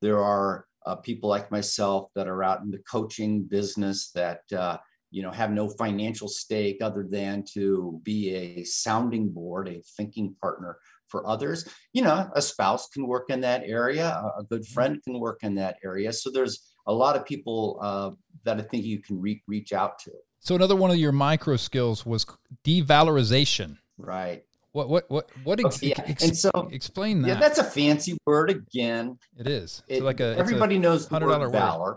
There 0.00 0.18
are 0.18 0.64
uh, 0.86 0.96
people 0.96 1.28
like 1.28 1.50
myself 1.50 2.08
that 2.14 2.26
are 2.28 2.42
out 2.42 2.62
in 2.62 2.70
the 2.70 2.82
coaching 2.90 3.42
business 3.42 4.10
that 4.14 4.40
uh, 4.56 4.78
you 5.10 5.22
know 5.22 5.30
have 5.30 5.50
no 5.50 5.68
financial 5.68 6.28
stake 6.28 6.78
other 6.80 7.06
than 7.08 7.44
to 7.54 8.00
be 8.02 8.30
a 8.30 8.64
sounding 8.64 9.28
board, 9.28 9.68
a 9.68 9.82
thinking 9.96 10.34
partner 10.40 10.78
for 11.08 11.26
others. 11.26 11.68
You 11.92 12.02
know, 12.02 12.30
a 12.34 12.40
spouse 12.40 12.88
can 12.88 13.06
work 13.06 13.28
in 13.28 13.40
that 13.42 13.62
area, 13.64 14.08
a 14.38 14.42
good 14.44 14.62
mm-hmm. 14.62 14.72
friend 14.72 15.02
can 15.04 15.20
work 15.20 15.40
in 15.42 15.56
that 15.56 15.76
area. 15.84 16.12
So 16.12 16.30
there's 16.30 16.67
a 16.88 16.92
lot 16.92 17.14
of 17.14 17.24
people 17.24 17.78
uh, 17.80 18.10
that 18.44 18.58
I 18.58 18.62
think 18.62 18.84
you 18.84 19.00
can 19.00 19.20
re- 19.20 19.42
reach 19.46 19.72
out 19.72 19.98
to. 20.00 20.12
So 20.40 20.54
another 20.54 20.74
one 20.74 20.90
of 20.90 20.96
your 20.96 21.12
micro 21.12 21.56
skills 21.56 22.04
was 22.04 22.26
devalorization. 22.64 23.78
Right. 23.98 24.44
What 24.72 24.88
what 24.88 25.10
what 25.10 25.30
what 25.44 25.64
ex- 25.64 25.82
yeah. 25.82 25.94
ex- 26.06 26.22
and 26.22 26.36
so 26.36 26.68
explain 26.70 27.22
that. 27.22 27.28
Yeah, 27.28 27.34
that's 27.34 27.58
a 27.58 27.64
fancy 27.64 28.16
word 28.26 28.50
again. 28.50 29.18
It 29.36 29.46
is. 29.46 29.82
It, 29.88 30.02
like 30.02 30.20
a 30.20 30.36
everybody 30.36 30.76
a 30.76 30.78
knows 30.78 31.08
the 31.08 31.18
word 31.18 31.50
valor. 31.52 31.92
Word. 31.92 31.96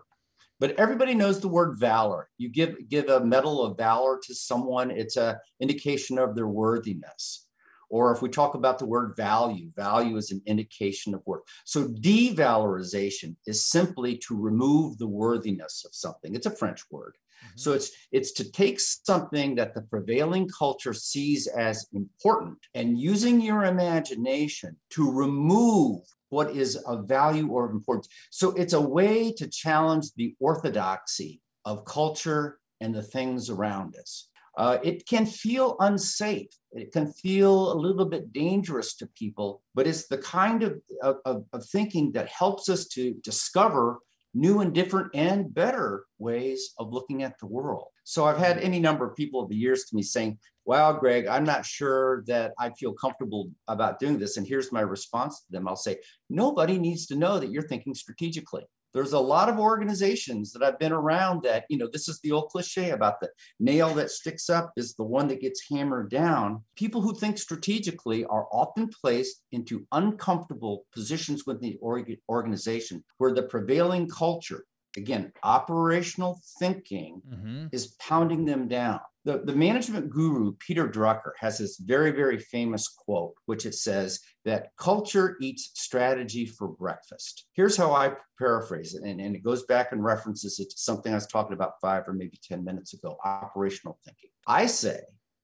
But 0.60 0.80
everybody 0.80 1.16
knows 1.16 1.40
the 1.40 1.48
word 1.48 1.78
valor. 1.80 2.30
You 2.38 2.50
give 2.50 2.76
give 2.88 3.10
a 3.10 3.24
medal 3.24 3.64
of 3.64 3.78
valor 3.78 4.20
to 4.24 4.36
someone, 4.36 4.92
it's 4.92 5.18
a 5.18 5.40
indication 5.60 6.18
of 6.18 6.36
their 6.36 6.48
worthiness. 6.48 7.48
Or 7.92 8.14
if 8.14 8.22
we 8.22 8.30
talk 8.30 8.56
about 8.56 8.80
the 8.80 8.86
word 8.86 9.16
value, 9.18 9.70
value 9.76 10.16
is 10.16 10.32
an 10.32 10.42
indication 10.46 11.14
of 11.14 11.22
worth. 11.26 11.44
So 11.66 11.90
devalorization 11.90 13.36
is 13.46 13.70
simply 13.70 14.18
to 14.28 14.40
remove 14.40 14.98
the 14.98 15.08
worthiness 15.08 15.84
of 15.86 15.94
something. 15.94 16.34
It's 16.34 16.46
a 16.46 16.56
French 16.56 16.82
word. 16.90 17.18
Mm-hmm. 17.44 17.58
So 17.58 17.74
it's 17.74 17.92
it's 18.14 18.32
to 18.34 18.50
take 18.50 18.80
something 18.80 19.56
that 19.56 19.74
the 19.76 19.82
prevailing 19.82 20.48
culture 20.48 20.94
sees 20.94 21.48
as 21.48 21.86
important 21.94 22.60
and 22.76 22.98
using 22.98 23.42
your 23.42 23.66
imagination 23.66 24.78
to 24.92 25.12
remove 25.12 26.00
what 26.30 26.52
is 26.52 26.78
of 26.78 27.10
value 27.10 27.50
or 27.50 27.66
of 27.66 27.72
importance. 27.72 28.08
So 28.30 28.52
it's 28.52 28.74
a 28.74 28.82
way 28.82 29.34
to 29.34 29.50
challenge 29.50 30.14
the 30.16 30.34
orthodoxy 30.40 31.42
of 31.66 31.84
culture 31.84 32.60
and 32.80 32.96
the 32.96 33.04
things 33.04 33.50
around 33.50 33.96
us. 33.98 34.30
Uh, 34.58 34.78
it 34.84 35.06
can 35.08 35.26
feel 35.26 35.78
unsafe. 35.80 36.50
It 36.74 36.92
can 36.92 37.12
feel 37.14 37.72
a 37.72 37.76
little 37.76 38.06
bit 38.06 38.34
dangerous 38.34 38.96
to 38.96 39.08
people, 39.08 39.62
but 39.74 39.88
it's 39.88 40.08
the 40.08 40.18
kind 40.18 40.64
of, 40.64 40.82
of, 41.02 41.46
of 41.54 41.66
thinking 41.68 42.12
that 42.14 42.28
helps 42.28 42.70
us 42.70 42.86
to 42.90 43.14
discover 43.24 44.00
new 44.34 44.62
and 44.62 44.74
different 44.74 45.10
and 45.14 45.54
better 45.54 46.06
ways 46.18 46.74
of 46.78 46.94
looking 46.94 47.24
at 47.24 47.38
the 47.40 47.46
world. 47.46 47.88
So 48.04 48.26
I've 48.26 48.38
had 48.38 48.58
any 48.60 48.80
number 48.80 49.06
of 49.06 49.16
people 49.16 49.42
over 49.42 49.50
the 49.50 49.56
years 49.56 49.86
to 49.86 49.96
me 49.96 50.02
saying, 50.02 50.40
Well, 50.66 50.94
Greg, 50.94 51.28
I'm 51.28 51.44
not 51.44 51.66
sure 51.66 52.24
that 52.28 52.54
I 52.60 52.72
feel 52.72 52.94
comfortable 52.94 53.52
about 53.68 54.00
doing 54.00 54.18
this. 54.18 54.38
And 54.38 54.48
here's 54.48 54.72
my 54.72 54.82
response 54.82 55.42
to 55.42 55.52
them 55.52 55.68
I'll 55.68 55.76
say, 55.76 55.98
Nobody 56.30 56.78
needs 56.78 57.06
to 57.08 57.16
know 57.16 57.40
that 57.40 57.52
you're 57.52 57.68
thinking 57.68 57.94
strategically 57.94 58.64
there's 58.94 59.14
a 59.14 59.20
lot 59.20 59.50
of 59.50 59.60
organizations 59.60 60.52
that 60.52 60.64
I've 60.64 60.80
been 60.80 60.92
around 60.92 61.44
that, 61.44 61.66
you 61.70 61.78
know, 61.78 61.88
this 61.92 62.08
is 62.08 62.20
the 62.20 62.32
old 62.32 62.50
cliche 62.50 62.92
about 62.92 63.20
the 63.20 63.30
nail 63.60 63.94
that 63.96 64.12
sticks 64.12 64.50
up 64.50 64.72
is 64.76 64.96
the 64.96 65.04
one 65.04 65.28
that 65.28 65.42
gets 65.42 65.64
hammered 65.70 66.10
down. 66.10 66.64
People 66.76 67.02
who 67.02 67.16
think 67.16 67.38
strategically 67.38 68.26
are 68.26 68.48
often 68.52 68.90
placed 68.90 69.44
into 69.52 69.86
uncomfortable 69.92 70.86
positions 70.94 71.46
within 71.46 71.78
the 71.82 72.20
organization 72.30 73.04
where 73.18 73.34
the 73.34 73.44
prevailing 73.44 74.08
culture, 74.08 74.66
again, 74.98 75.32
operational 75.44 76.42
thinking, 76.60 77.22
mm-hmm. 77.30 77.68
is 77.72 77.96
pounding 78.00 78.46
them 78.46 78.68
down 78.68 79.00
the, 79.24 79.40
the 79.44 79.56
management 79.56 80.10
guru 80.10 80.54
Peter 80.54 80.88
Drucker 80.88 81.32
has 81.40 81.60
this 81.60 81.78
very, 81.78 82.12
very 82.12 82.40
famous 82.40 82.88
quote, 82.88 83.36
which 83.46 83.66
it 83.66 83.76
says 83.76 84.20
that 84.46 84.70
culture 84.78 85.38
eats 85.42 85.72
strategy 85.76 86.46
for 86.46 86.68
breakfast. 86.68 87.46
Here's 87.54 87.78
how 87.78 87.94
I 87.94 88.14
paraphrase 88.40 88.96
it, 88.96 89.04
and, 89.04 89.22
and 89.22 89.36
it 89.36 89.44
goes 89.44 89.64
back 89.64 89.92
and 89.92 90.04
references 90.04 90.60
it 90.60 90.70
to 90.72 90.78
something 90.78 91.12
I 91.12 91.16
was 91.16 91.28
talking 91.28 91.54
about 91.54 91.74
five 91.82 92.08
or 92.08 92.14
maybe 92.14 92.40
10 92.44 92.64
minutes 92.64 92.94
ago 92.94 93.18
operational 93.24 94.00
thinking. 94.04 94.30
I 94.48 94.66
say 94.66 95.00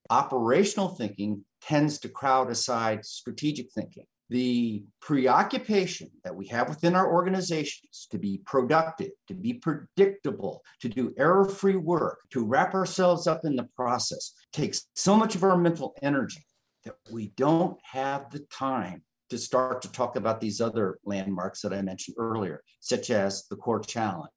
operational 0.10 0.90
thinking 0.90 1.44
tends 1.62 2.00
to 2.00 2.10
crowd 2.10 2.50
aside 2.50 3.06
strategic 3.06 3.72
thinking 3.72 4.06
the 4.30 4.84
preoccupation 5.00 6.10
that 6.24 6.36
we 6.36 6.48
have 6.48 6.68
within 6.68 6.96
our 6.96 7.12
organizations 7.12 8.08
to 8.12 8.18
be 8.18 8.42
productive, 8.46 9.12
to 9.28 9.34
be 9.34 9.54
predictable, 9.54 10.62
to 10.82 10.90
do 10.90 11.14
error 11.18 11.46
free 11.46 11.78
work, 11.78 12.20
to 12.32 12.44
wrap 12.44 12.74
ourselves 12.74 13.26
up 13.26 13.46
in 13.46 13.56
the 13.56 13.68
process 13.76 14.34
takes 14.52 14.88
so 14.96 15.16
much 15.16 15.36
of 15.36 15.44
our 15.44 15.58
mental 15.58 15.96
energy 16.02 16.46
that 16.88 17.12
we 17.12 17.34
don't 17.36 17.78
have 17.84 18.30
the 18.32 18.40
time 18.52 19.02
to 19.30 19.38
start 19.38 19.82
to 19.82 19.92
talk 19.92 20.16
about 20.16 20.40
these 20.40 20.62
other 20.62 20.98
landmarks 21.04 21.62
that 21.62 21.74
I 21.74 21.82
mentioned 21.82 22.16
earlier, 22.18 22.64
such 22.80 23.10
as 23.10 23.46
the 23.50 23.58
core 23.58 23.82
challenge 23.82 24.32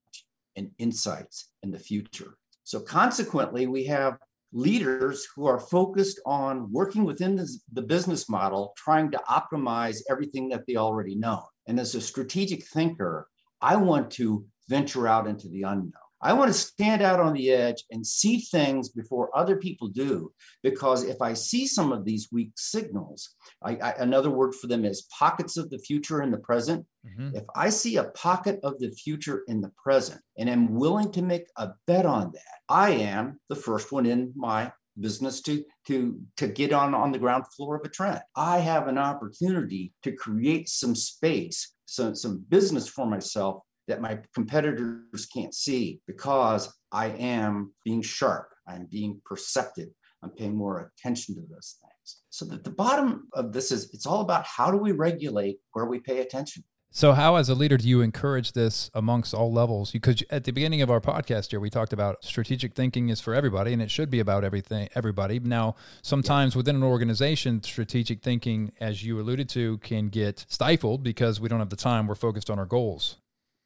and 0.56 0.70
insights 0.78 1.50
in 1.62 1.70
the 1.70 1.78
future. 1.78 2.34
So, 2.64 2.80
consequently, 2.80 3.66
we 3.68 3.84
have 3.84 4.18
leaders 4.52 5.26
who 5.36 5.46
are 5.46 5.60
focused 5.60 6.20
on 6.26 6.72
working 6.72 7.04
within 7.04 7.36
the 7.72 7.82
business 7.82 8.28
model, 8.28 8.72
trying 8.76 9.12
to 9.12 9.22
optimize 9.28 10.00
everything 10.10 10.48
that 10.48 10.64
they 10.66 10.74
already 10.74 11.14
know. 11.14 11.44
And 11.68 11.78
as 11.78 11.94
a 11.94 12.00
strategic 12.00 12.66
thinker, 12.66 13.28
I 13.60 13.76
want 13.76 14.10
to 14.12 14.44
venture 14.68 15.06
out 15.06 15.28
into 15.28 15.48
the 15.48 15.62
unknown. 15.62 16.10
I 16.22 16.33
want 16.35 16.48
to 16.48 16.59
stand 16.59 17.02
out 17.02 17.20
on 17.20 17.33
the 17.33 17.50
edge 17.50 17.85
and 17.90 18.06
see 18.06 18.40
things 18.40 18.90
before 18.90 19.37
other 19.37 19.56
people 19.56 19.88
do, 19.88 20.33
because 20.62 21.04
if 21.04 21.22
I 21.22 21.33
see 21.33 21.66
some 21.66 21.92
of 21.92 22.04
these 22.04 22.28
weak 22.30 22.52
signals, 22.56 23.35
I, 23.62 23.76
I, 23.76 23.90
another 23.98 24.30
word 24.30 24.54
for 24.54 24.66
them 24.66 24.85
is 24.85 25.09
pockets 25.18 25.56
of 25.56 25.70
the 25.70 25.78
future 25.78 26.22
in 26.22 26.30
the 26.30 26.38
present. 26.38 26.87
Mm-hmm. 27.06 27.37
If 27.37 27.44
I 27.54 27.70
see 27.70 27.96
a 27.96 28.04
pocket 28.11 28.61
of 28.62 28.78
the 28.78 28.90
future 28.90 29.42
in 29.48 29.61
the 29.61 29.72
present 29.83 30.20
and 30.37 30.50
am 30.50 30.74
willing 30.74 31.11
to 31.12 31.22
make 31.22 31.46
a 31.56 31.70
bet 31.87 32.04
on 32.04 32.33
that, 32.33 32.59
I 32.68 32.90
am 32.90 33.40
the 33.48 33.56
first 33.56 33.90
one 33.90 34.06
in 34.06 34.33
my 34.37 34.72
business 34.98 35.40
to 35.40 35.64
to 35.87 36.20
to 36.37 36.48
get 36.48 36.72
on 36.72 36.94
on 36.94 37.12
the 37.12 37.18
ground 37.18 37.44
floor 37.56 37.76
of 37.76 37.83
a 37.85 37.88
trend. 37.88 38.20
I 38.37 38.59
have 38.59 38.88
an 38.88 38.98
opportunity 38.98 39.94
to 40.02 40.12
create 40.12 40.68
some 40.68 40.94
space, 40.94 41.72
some 41.87 42.14
some 42.14 42.44
business 42.48 42.88
for 42.88 43.06
myself 43.06 43.62
that 43.90 44.00
my 44.00 44.18
competitors 44.35 45.26
can't 45.26 45.55
see 45.55 46.00
because 46.07 46.72
I 46.92 47.09
am 47.09 47.72
being 47.85 48.03
sharp, 48.03 48.48
I'm 48.66 48.87
being 48.90 49.20
perceptive, 49.24 49.88
I'm 50.22 50.31
paying 50.31 50.57
more 50.57 50.92
attention 50.96 51.35
to 51.35 51.40
those 51.42 51.76
things. 51.81 52.22
So 52.31 52.44
that 52.46 52.64
the 52.64 52.70
bottom 52.70 53.29
of 53.35 53.53
this 53.53 53.72
is 53.72 53.92
it's 53.92 54.07
all 54.07 54.20
about 54.20 54.46
how 54.46 54.70
do 54.70 54.76
we 54.76 54.92
regulate 54.92 55.59
where 55.72 55.87
we 55.87 55.98
pay 55.98 56.20
attention. 56.20 56.62
So, 56.92 57.12
how, 57.12 57.37
as 57.37 57.48
a 57.48 57.55
leader, 57.55 57.76
do 57.76 57.88
you 57.88 58.00
encourage 58.00 58.50
this 58.50 58.90
amongst 58.94 59.33
all 59.33 59.53
levels? 59.53 59.92
Because 59.92 60.24
at 60.29 60.42
the 60.42 60.50
beginning 60.50 60.83
of 60.83 60.90
our 60.90 61.00
podcast 61.00 61.50
here, 61.50 61.61
we 61.61 61.70
talked 61.70 61.92
about 61.92 62.24
strategic 62.24 62.74
thinking 62.74 63.11
is 63.11 63.20
for 63.20 63.33
everybody, 63.33 63.72
and 63.72 63.81
it 63.81 63.92
should 63.92 64.11
be 64.11 64.18
about 64.18 64.42
everything, 64.42 64.88
everybody. 64.96 65.38
Now, 65.38 65.76
sometimes 66.03 66.57
within 66.57 66.74
an 66.74 66.83
organization, 66.83 67.62
strategic 67.62 68.22
thinking, 68.22 68.72
as 68.81 69.05
you 69.05 69.20
alluded 69.20 69.48
to, 69.50 69.79
can 69.79 70.09
get 70.09 70.44
stifled 70.48 71.05
because 71.05 71.40
we 71.40 71.48
don't 71.48 71.61
have 71.61 71.70
the 71.70 71.76
time. 71.76 72.09
We're 72.09 72.16
focused 72.16 72.50
on 72.50 72.59
our 72.59 72.66
goals. 72.66 73.18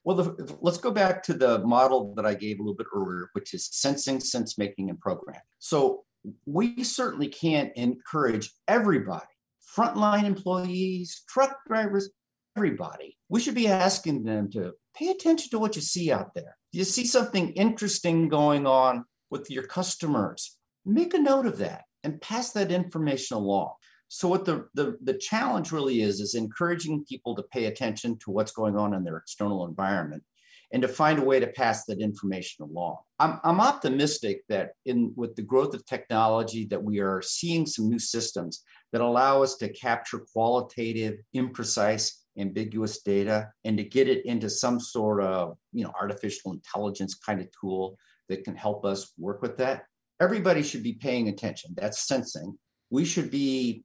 Well, 0.05 0.17
the, 0.17 0.57
let's 0.61 0.79
go 0.79 0.91
back 0.91 1.23
to 1.25 1.35
the 1.35 1.61
model 1.61 2.15
that 2.17 2.27
I 2.27 2.35
gave 2.35 2.59
a 2.59 2.63
little 2.63 2.77
bit 2.77 2.87
earlier, 2.95 3.31
which 3.33 3.55
is 3.55 3.69
sensing, 3.73 4.21
sense 4.21 4.59
making, 4.59 4.91
and 4.91 5.01
programming. 5.01 5.41
So, 5.59 6.05
we 6.47 6.83
certainly 6.85 7.29
can't 7.29 7.71
encourage 7.77 8.51
everybody 8.67 9.27
frontline 9.77 10.25
employees, 10.25 11.23
truck 11.29 11.59
drivers, 11.67 12.11
everybody. 12.57 13.17
We 13.29 13.41
should 13.41 13.55
be 13.55 13.69
asking 13.69 14.23
them 14.25 14.51
to 14.53 14.73
pay 14.97 15.11
attention 15.11 15.51
to 15.51 15.59
what 15.59 15.77
you 15.77 15.83
see 15.83 16.13
out 16.13 16.35
there. 16.35 16.57
You 16.73 16.85
see 16.85 17.07
something 17.07 17.51
interesting 17.53 18.29
going 18.29 18.67
on 18.67 19.05
with 19.31 19.51
your 19.51 19.65
customers, 19.65 20.57
make 20.85 21.15
a 21.15 21.19
note 21.19 21.47
of 21.47 21.59
that 21.59 21.85
and 22.05 22.21
pass 22.21 22.53
that 22.53 22.71
information 22.71 23.37
along. 23.37 23.73
So 24.09 24.29
what 24.29 24.45
the, 24.45 24.69
the, 24.75 24.97
the 25.03 25.15
challenge 25.15 25.73
really 25.73 26.03
is, 26.03 26.21
is 26.21 26.35
encouraging 26.35 27.05
people 27.09 27.35
to 27.37 27.43
pay 27.43 27.67
attention 27.67 28.19
to 28.21 28.31
what's 28.31 28.53
going 28.53 28.77
on 28.77 28.95
in 28.95 29.05
their 29.05 29.17
external 29.17 29.67
environment 29.67 30.23
and 30.73 30.83
to 30.83 30.89
find 30.89 31.19
a 31.19 31.25
way 31.25 31.39
to 31.41 31.47
pass 31.47 31.85
that 31.85 32.01
information 32.01 32.65
along. 32.65 32.97
I'm, 33.19 33.41
I'm 33.45 33.61
optimistic 33.61 34.43
that 34.49 34.71
in 34.87 35.13
with 35.17 35.37
the 35.37 35.43
growth 35.43 35.75
of 35.75 35.87
technology 35.87 36.67
that 36.67 36.83
we 36.83 37.01
are 37.01 37.23
seeing 37.23 37.67
some 37.67 37.89
new 37.89 37.99
systems 37.99 38.63
that 38.93 39.01
allow 39.01 39.43
us 39.43 39.57
to 39.57 39.69
capture 39.69 40.25
qualitative, 40.33 41.19
imprecise, 41.35 42.13
ambiguous 42.39 43.03
data 43.03 43.49
and 43.65 43.79
to 43.79 43.85
get 43.85 44.09
it 44.09 44.25
into 44.27 44.51
some 44.51 44.81
sort 44.81 45.23
of 45.23 45.57
you 45.73 45.85
know 45.85 45.93
artificial 46.01 46.53
intelligence 46.53 47.15
kind 47.15 47.41
of 47.41 47.47
tool 47.61 47.97
that 48.29 48.45
can 48.45 48.57
help 48.57 48.85
us 48.85 49.13
work 49.19 49.43
with 49.43 49.57
that. 49.59 49.85
Everybody 50.21 50.63
should 50.63 50.83
be 50.83 50.95
paying 50.95 51.29
attention. 51.29 51.75
That's 51.77 52.07
sensing 52.07 52.59
we 52.95 53.05
should 53.05 53.29
be 53.29 53.83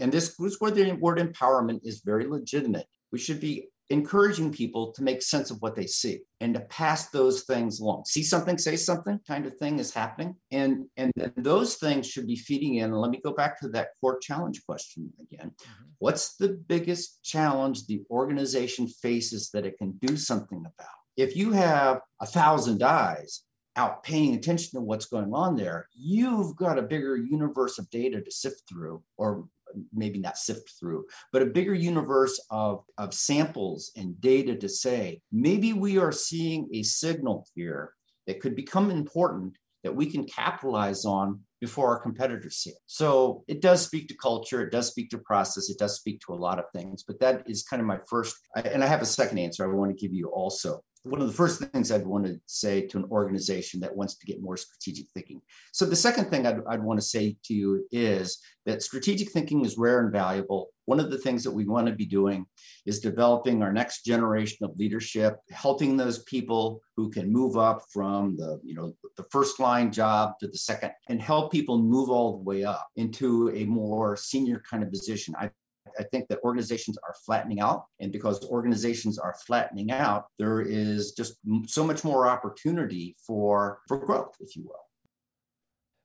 and 0.00 0.12
this 0.12 0.38
is 0.38 0.60
where 0.60 0.70
the 0.70 0.92
word 0.92 1.18
empowerment 1.18 1.80
is 1.82 2.02
very 2.04 2.26
legitimate. 2.28 2.86
We 3.10 3.18
should 3.18 3.40
be 3.40 3.68
encouraging 3.90 4.52
people 4.52 4.92
to 4.92 5.02
make 5.02 5.20
sense 5.20 5.50
of 5.50 5.60
what 5.60 5.74
they 5.74 5.86
see 5.86 6.20
and 6.40 6.54
to 6.54 6.60
pass 6.60 7.10
those 7.10 7.42
things 7.42 7.80
along. 7.80 8.04
See 8.06 8.22
something 8.22 8.56
say 8.56 8.76
something 8.76 9.18
kind 9.26 9.46
of 9.46 9.56
thing 9.56 9.80
is 9.80 9.92
happening. 9.92 10.36
And 10.52 10.86
and 10.96 11.10
those 11.36 11.74
things 11.74 12.08
should 12.08 12.28
be 12.28 12.36
feeding 12.36 12.76
in. 12.76 12.84
And 12.84 13.00
let 13.00 13.10
me 13.10 13.20
go 13.24 13.32
back 13.32 13.58
to 13.60 13.68
that 13.70 13.88
core 14.00 14.20
challenge 14.20 14.64
question 14.64 15.12
again. 15.20 15.50
Mm-hmm. 15.50 15.84
what's 15.98 16.36
the 16.36 16.50
biggest 16.74 17.24
challenge 17.24 17.86
the 17.86 18.02
organization 18.10 18.86
faces 18.86 19.50
that 19.52 19.66
it 19.66 19.76
can 19.76 19.90
do 20.06 20.16
something 20.16 20.60
about? 20.60 20.98
If 21.16 21.34
you 21.36 21.50
have 21.50 22.00
a 22.20 22.26
thousand 22.26 22.80
eyes 22.80 23.42
out 23.76 24.02
paying 24.02 24.34
attention 24.34 24.78
to 24.78 24.84
what's 24.84 25.06
going 25.06 25.32
on 25.32 25.56
there, 25.56 25.88
you've 25.94 26.56
got 26.56 26.78
a 26.78 26.82
bigger 26.82 27.16
universe 27.16 27.78
of 27.78 27.88
data 27.90 28.20
to 28.20 28.30
sift 28.30 28.62
through, 28.68 29.02
or 29.16 29.46
maybe 29.92 30.18
not 30.18 30.36
sift 30.36 30.72
through, 30.78 31.06
but 31.32 31.42
a 31.42 31.46
bigger 31.46 31.74
universe 31.74 32.38
of, 32.50 32.84
of 32.98 33.14
samples 33.14 33.90
and 33.96 34.20
data 34.20 34.54
to 34.56 34.68
say, 34.68 35.20
maybe 35.32 35.72
we 35.72 35.98
are 35.98 36.12
seeing 36.12 36.68
a 36.72 36.82
signal 36.82 37.46
here 37.54 37.92
that 38.26 38.40
could 38.40 38.54
become 38.54 38.90
important 38.90 39.56
that 39.82 39.94
we 39.94 40.06
can 40.06 40.24
capitalize 40.24 41.04
on 41.04 41.40
before 41.60 41.88
our 41.88 41.98
competitors 41.98 42.56
see 42.56 42.70
it. 42.70 42.76
So 42.86 43.44
it 43.48 43.60
does 43.60 43.84
speak 43.84 44.08
to 44.08 44.16
culture, 44.16 44.62
it 44.62 44.70
does 44.70 44.88
speak 44.88 45.10
to 45.10 45.18
process, 45.18 45.70
it 45.70 45.78
does 45.78 45.96
speak 45.96 46.20
to 46.26 46.34
a 46.34 46.36
lot 46.36 46.58
of 46.58 46.66
things, 46.74 47.02
but 47.02 47.18
that 47.20 47.42
is 47.48 47.62
kind 47.62 47.80
of 47.80 47.86
my 47.86 47.98
first, 48.08 48.36
and 48.54 48.84
I 48.84 48.86
have 48.86 49.02
a 49.02 49.06
second 49.06 49.38
answer 49.38 49.64
I 49.64 49.74
want 49.74 49.96
to 49.96 50.00
give 50.00 50.14
you 50.14 50.28
also 50.28 50.82
one 51.04 51.20
of 51.20 51.26
the 51.26 51.32
first 51.32 51.60
things 51.60 51.90
I'd 51.90 52.06
want 52.06 52.26
to 52.26 52.40
say 52.46 52.86
to 52.86 52.98
an 52.98 53.06
organization 53.10 53.80
that 53.80 53.94
wants 53.94 54.16
to 54.16 54.26
get 54.26 54.40
more 54.40 54.56
strategic 54.56 55.06
thinking. 55.10 55.40
So 55.72 55.84
the 55.84 55.96
second 55.96 56.30
thing 56.30 56.46
I'd, 56.46 56.60
I'd, 56.68 56.82
want 56.82 57.00
to 57.00 57.06
say 57.06 57.36
to 57.44 57.54
you 57.54 57.84
is 57.90 58.38
that 58.66 58.82
strategic 58.82 59.32
thinking 59.32 59.64
is 59.64 59.76
rare 59.76 60.00
and 60.00 60.12
valuable. 60.12 60.68
One 60.84 61.00
of 61.00 61.10
the 61.10 61.18
things 61.18 61.42
that 61.42 61.50
we 61.50 61.64
want 61.64 61.88
to 61.88 61.94
be 61.94 62.06
doing 62.06 62.46
is 62.86 63.00
developing 63.00 63.62
our 63.62 63.72
next 63.72 64.04
generation 64.04 64.64
of 64.64 64.76
leadership, 64.76 65.38
helping 65.50 65.96
those 65.96 66.22
people 66.22 66.80
who 66.96 67.10
can 67.10 67.32
move 67.32 67.56
up 67.56 67.82
from 67.92 68.36
the, 68.36 68.60
you 68.62 68.74
know, 68.74 68.94
the 69.16 69.24
first 69.32 69.58
line 69.58 69.90
job 69.90 70.38
to 70.38 70.46
the 70.46 70.58
second 70.58 70.92
and 71.08 71.20
help 71.20 71.50
people 71.50 71.78
move 71.78 72.10
all 72.10 72.36
the 72.36 72.44
way 72.44 72.62
up 72.62 72.86
into 72.94 73.50
a 73.50 73.64
more 73.64 74.16
senior 74.16 74.62
kind 74.68 74.84
of 74.84 74.90
position. 74.90 75.34
I 75.36 75.50
I 75.98 76.04
think 76.04 76.28
that 76.28 76.38
organizations 76.44 76.98
are 77.06 77.14
flattening 77.24 77.60
out. 77.60 77.86
And 78.00 78.12
because 78.12 78.44
organizations 78.48 79.18
are 79.18 79.34
flattening 79.46 79.90
out, 79.90 80.26
there 80.38 80.60
is 80.60 81.12
just 81.12 81.34
so 81.66 81.84
much 81.84 82.04
more 82.04 82.26
opportunity 82.26 83.16
for, 83.26 83.80
for 83.88 83.98
growth, 83.98 84.34
if 84.40 84.56
you 84.56 84.64
will. 84.64 84.86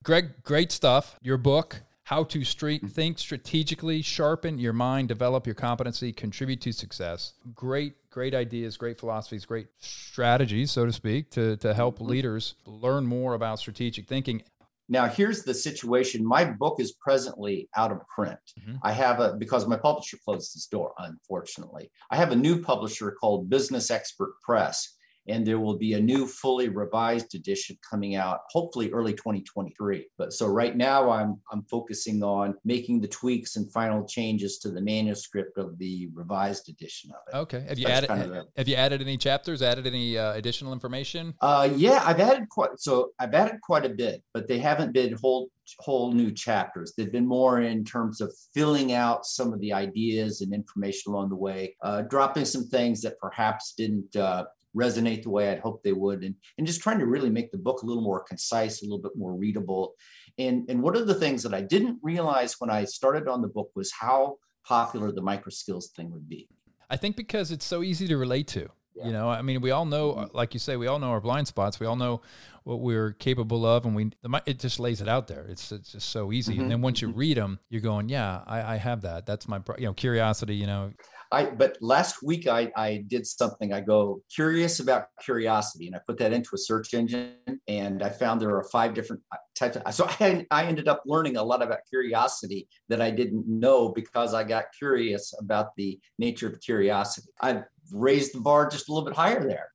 Greg, 0.03 0.43
great 0.43 0.71
stuff. 0.71 1.17
Your 1.21 1.37
book, 1.37 1.81
How 2.03 2.23
to 2.25 2.43
Street 2.43 2.81
mm-hmm. 2.81 2.93
Think 2.93 3.19
Strategically, 3.19 4.01
Sharpen 4.01 4.57
Your 4.57 4.73
Mind, 4.73 5.07
Develop 5.07 5.45
Your 5.45 5.55
Competency, 5.55 6.13
Contribute 6.13 6.61
to 6.61 6.71
Success. 6.71 7.33
Great, 7.53 7.95
great 8.09 8.33
ideas, 8.33 8.77
great 8.77 8.99
philosophies, 8.99 9.45
great 9.45 9.67
strategies, 9.79 10.71
so 10.71 10.85
to 10.85 10.93
speak, 10.93 11.29
to, 11.31 11.57
to 11.57 11.73
help 11.73 11.95
mm-hmm. 11.95 12.07
leaders 12.07 12.55
learn 12.65 13.05
more 13.05 13.33
about 13.33 13.59
strategic 13.59 14.07
thinking. 14.07 14.41
Now, 14.89 15.07
here's 15.07 15.43
the 15.43 15.53
situation. 15.53 16.25
My 16.25 16.45
book 16.45 16.79
is 16.79 16.93
presently 16.93 17.69
out 17.75 17.91
of 17.91 17.99
print. 18.07 18.39
Mm-hmm. 18.59 18.77
I 18.83 18.91
have 18.93 19.19
a, 19.19 19.33
because 19.33 19.67
my 19.67 19.77
publisher 19.77 20.17
closed 20.23 20.55
its 20.55 20.67
door, 20.67 20.93
unfortunately. 20.99 21.91
I 22.09 22.15
have 22.15 22.31
a 22.31 22.35
new 22.35 22.61
publisher 22.61 23.11
called 23.11 23.49
Business 23.49 23.91
Expert 23.91 24.33
Press 24.43 24.96
and 25.27 25.45
there 25.45 25.59
will 25.59 25.77
be 25.77 25.93
a 25.93 25.99
new 25.99 26.27
fully 26.27 26.69
revised 26.69 27.35
edition 27.35 27.77
coming 27.87 28.15
out 28.15 28.41
hopefully 28.49 28.91
early 28.91 29.13
2023 29.13 30.07
but 30.17 30.33
so 30.33 30.47
right 30.47 30.75
now 30.75 31.09
i'm 31.09 31.39
i'm 31.51 31.63
focusing 31.63 32.23
on 32.23 32.55
making 32.65 33.01
the 33.01 33.07
tweaks 33.07 33.55
and 33.55 33.71
final 33.71 34.05
changes 34.05 34.57
to 34.57 34.69
the 34.69 34.81
manuscript 34.81 35.57
of 35.57 35.77
the 35.77 36.09
revised 36.13 36.69
edition 36.69 37.11
of 37.11 37.17
it. 37.33 37.37
Okay. 37.37 37.65
Have 37.67 37.79
you 37.79 37.87
added 37.87 38.07
kind 38.07 38.35
of 38.35 38.47
have 38.55 38.67
you 38.67 38.75
added 38.75 39.01
any 39.01 39.17
chapters 39.17 39.61
added 39.61 39.87
any 39.87 40.17
uh, 40.17 40.33
additional 40.33 40.73
information? 40.73 41.33
Uh, 41.41 41.69
yeah 41.75 42.01
i've 42.05 42.19
added 42.19 42.47
quite 42.49 42.71
so 42.77 43.11
i've 43.19 43.33
added 43.33 43.59
quite 43.61 43.85
a 43.85 43.89
bit 43.89 44.23
but 44.33 44.47
they 44.47 44.59
haven't 44.59 44.93
been 44.93 45.13
whole 45.13 45.49
whole 45.79 46.11
new 46.13 46.31
chapters. 46.31 46.93
They've 46.95 47.11
been 47.11 47.27
more 47.27 47.61
in 47.61 47.83
terms 47.83 48.21
of 48.21 48.33
filling 48.53 48.93
out 48.93 49.25
some 49.25 49.53
of 49.53 49.59
the 49.59 49.73
ideas 49.73 50.41
and 50.41 50.53
information 50.53 51.11
along 51.11 51.29
the 51.29 51.35
way, 51.35 51.75
uh, 51.81 52.03
dropping 52.03 52.45
some 52.45 52.67
things 52.67 53.01
that 53.01 53.19
perhaps 53.19 53.73
didn't 53.73 54.15
uh, 54.15 54.45
resonate 54.77 55.23
the 55.23 55.29
way 55.29 55.49
I'd 55.49 55.59
hoped 55.59 55.83
they 55.83 55.93
would, 55.93 56.23
and, 56.23 56.35
and 56.57 56.67
just 56.67 56.81
trying 56.81 56.99
to 56.99 57.05
really 57.05 57.29
make 57.29 57.51
the 57.51 57.57
book 57.57 57.81
a 57.81 57.85
little 57.85 58.03
more 58.03 58.23
concise, 58.23 58.81
a 58.81 58.85
little 58.85 59.01
bit 59.01 59.13
more 59.15 59.33
readable. 59.33 59.93
And, 60.37 60.69
and 60.69 60.81
one 60.81 60.95
of 60.95 61.07
the 61.07 61.15
things 61.15 61.43
that 61.43 61.53
I 61.53 61.61
didn't 61.61 61.99
realize 62.01 62.55
when 62.59 62.69
I 62.69 62.85
started 62.85 63.27
on 63.27 63.41
the 63.41 63.47
book 63.47 63.71
was 63.75 63.91
how 63.91 64.37
popular 64.65 65.11
the 65.11 65.21
micro 65.21 65.49
skills 65.49 65.89
thing 65.95 66.11
would 66.11 66.29
be. 66.29 66.47
I 66.89 66.97
think 66.97 67.15
because 67.15 67.51
it's 67.51 67.65
so 67.65 67.83
easy 67.83 68.07
to 68.07 68.17
relate 68.17 68.47
to. 68.49 68.69
Yeah. 68.95 69.07
You 69.07 69.13
know, 69.13 69.29
I 69.29 69.41
mean, 69.43 69.61
we 69.61 69.71
all 69.71 69.85
know, 69.85 70.13
mm-hmm. 70.13 70.35
like 70.35 70.53
you 70.53 70.59
say, 70.59 70.75
we 70.75 70.87
all 70.87 70.97
know 70.97 71.11
our 71.11 71.21
blind 71.21 71.47
spots. 71.47 71.79
We 71.79 71.85
all 71.85 71.95
know 71.95 72.21
what 72.63 72.79
we're 72.79 73.11
capable 73.13 73.65
of, 73.65 73.85
and 73.85 73.95
we 73.95 74.11
it 74.45 74.59
just 74.59 74.79
lays 74.79 75.01
it 75.01 75.07
out 75.07 75.27
there. 75.27 75.45
It's 75.47 75.71
it's 75.71 75.91
just 75.91 76.09
so 76.09 76.31
easy. 76.31 76.53
Mm-hmm. 76.53 76.61
And 76.63 76.71
then 76.71 76.81
once 76.81 77.01
you 77.01 77.09
mm-hmm. 77.09 77.19
read 77.19 77.37
them, 77.37 77.59
you're 77.69 77.81
going, 77.81 78.09
yeah, 78.09 78.41
I, 78.47 78.73
I 78.73 78.75
have 78.77 79.01
that. 79.03 79.25
That's 79.25 79.47
my 79.47 79.61
you 79.77 79.85
know 79.85 79.93
curiosity. 79.93 80.55
You 80.55 80.65
know, 80.65 80.91
I 81.31 81.45
but 81.45 81.77
last 81.81 82.23
week 82.23 82.47
I 82.47 82.71
I 82.75 83.03
did 83.07 83.25
something. 83.25 83.73
I 83.73 83.81
go 83.81 84.21
curious 84.33 84.79
about 84.79 85.07
curiosity, 85.21 85.87
and 85.87 85.95
I 85.95 85.99
put 86.05 86.17
that 86.19 86.33
into 86.33 86.51
a 86.53 86.57
search 86.57 86.93
engine, 86.93 87.35
and 87.67 88.01
I 88.01 88.09
found 88.09 88.41
there 88.41 88.55
are 88.55 88.63
five 88.71 88.93
different 88.93 89.21
uh, 89.31 89.37
types. 89.55 89.77
Of, 89.77 89.93
so 89.93 90.07
I 90.19 90.45
I 90.51 90.65
ended 90.65 90.87
up 90.87 91.03
learning 91.05 91.37
a 91.37 91.43
lot 91.43 91.61
about 91.61 91.79
curiosity 91.89 92.67
that 92.89 93.01
I 93.01 93.11
didn't 93.11 93.47
know 93.47 93.89
because 93.89 94.33
I 94.33 94.43
got 94.43 94.65
curious 94.77 95.33
about 95.39 95.75
the 95.75 95.99
nature 96.17 96.47
of 96.47 96.59
curiosity. 96.61 97.29
I 97.41 97.63
raised 97.91 98.33
the 98.33 98.41
bar 98.41 98.69
just 98.69 98.89
a 98.89 98.93
little 98.93 99.07
bit 99.07 99.15
higher 99.15 99.47
there. 99.47 99.69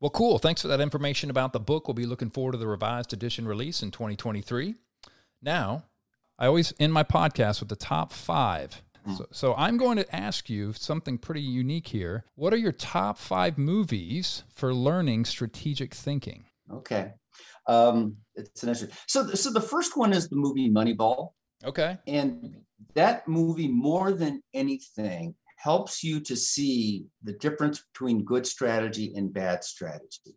Well, 0.00 0.10
cool. 0.10 0.38
Thanks 0.38 0.62
for 0.62 0.68
that 0.68 0.80
information 0.80 1.30
about 1.30 1.52
the 1.52 1.60
book. 1.60 1.88
We'll 1.88 1.94
be 1.94 2.06
looking 2.06 2.30
forward 2.30 2.52
to 2.52 2.58
the 2.58 2.66
revised 2.66 3.12
edition 3.12 3.48
release 3.48 3.82
in 3.82 3.90
2023. 3.90 4.74
Now, 5.40 5.84
I 6.38 6.46
always 6.46 6.74
end 6.78 6.92
my 6.92 7.02
podcast 7.02 7.60
with 7.60 7.70
the 7.70 7.76
top 7.76 8.12
five 8.12 8.82
so, 9.14 9.26
so, 9.30 9.54
I'm 9.54 9.76
going 9.76 9.96
to 9.96 10.16
ask 10.16 10.48
you 10.48 10.72
something 10.72 11.18
pretty 11.18 11.40
unique 11.42 11.88
here. 11.88 12.24
What 12.34 12.52
are 12.52 12.58
your 12.58 12.72
top 12.72 13.18
five 13.18 13.58
movies 13.58 14.44
for 14.52 14.74
learning 14.74 15.24
strategic 15.26 15.94
thinking? 15.94 16.44
Okay, 16.72 17.12
um, 17.66 18.16
it's 18.34 18.62
an 18.62 18.70
interesting. 18.70 18.96
So, 19.06 19.26
so 19.34 19.52
the 19.52 19.60
first 19.60 19.96
one 19.96 20.12
is 20.12 20.28
the 20.28 20.36
movie 20.36 20.70
Moneyball. 20.70 21.30
Okay, 21.64 21.98
and 22.06 22.56
that 22.94 23.26
movie 23.28 23.68
more 23.68 24.12
than 24.12 24.42
anything 24.54 25.34
helps 25.56 26.04
you 26.04 26.20
to 26.20 26.36
see 26.36 27.06
the 27.22 27.32
difference 27.32 27.82
between 27.92 28.24
good 28.24 28.46
strategy 28.46 29.12
and 29.16 29.32
bad 29.32 29.64
strategy. 29.64 30.36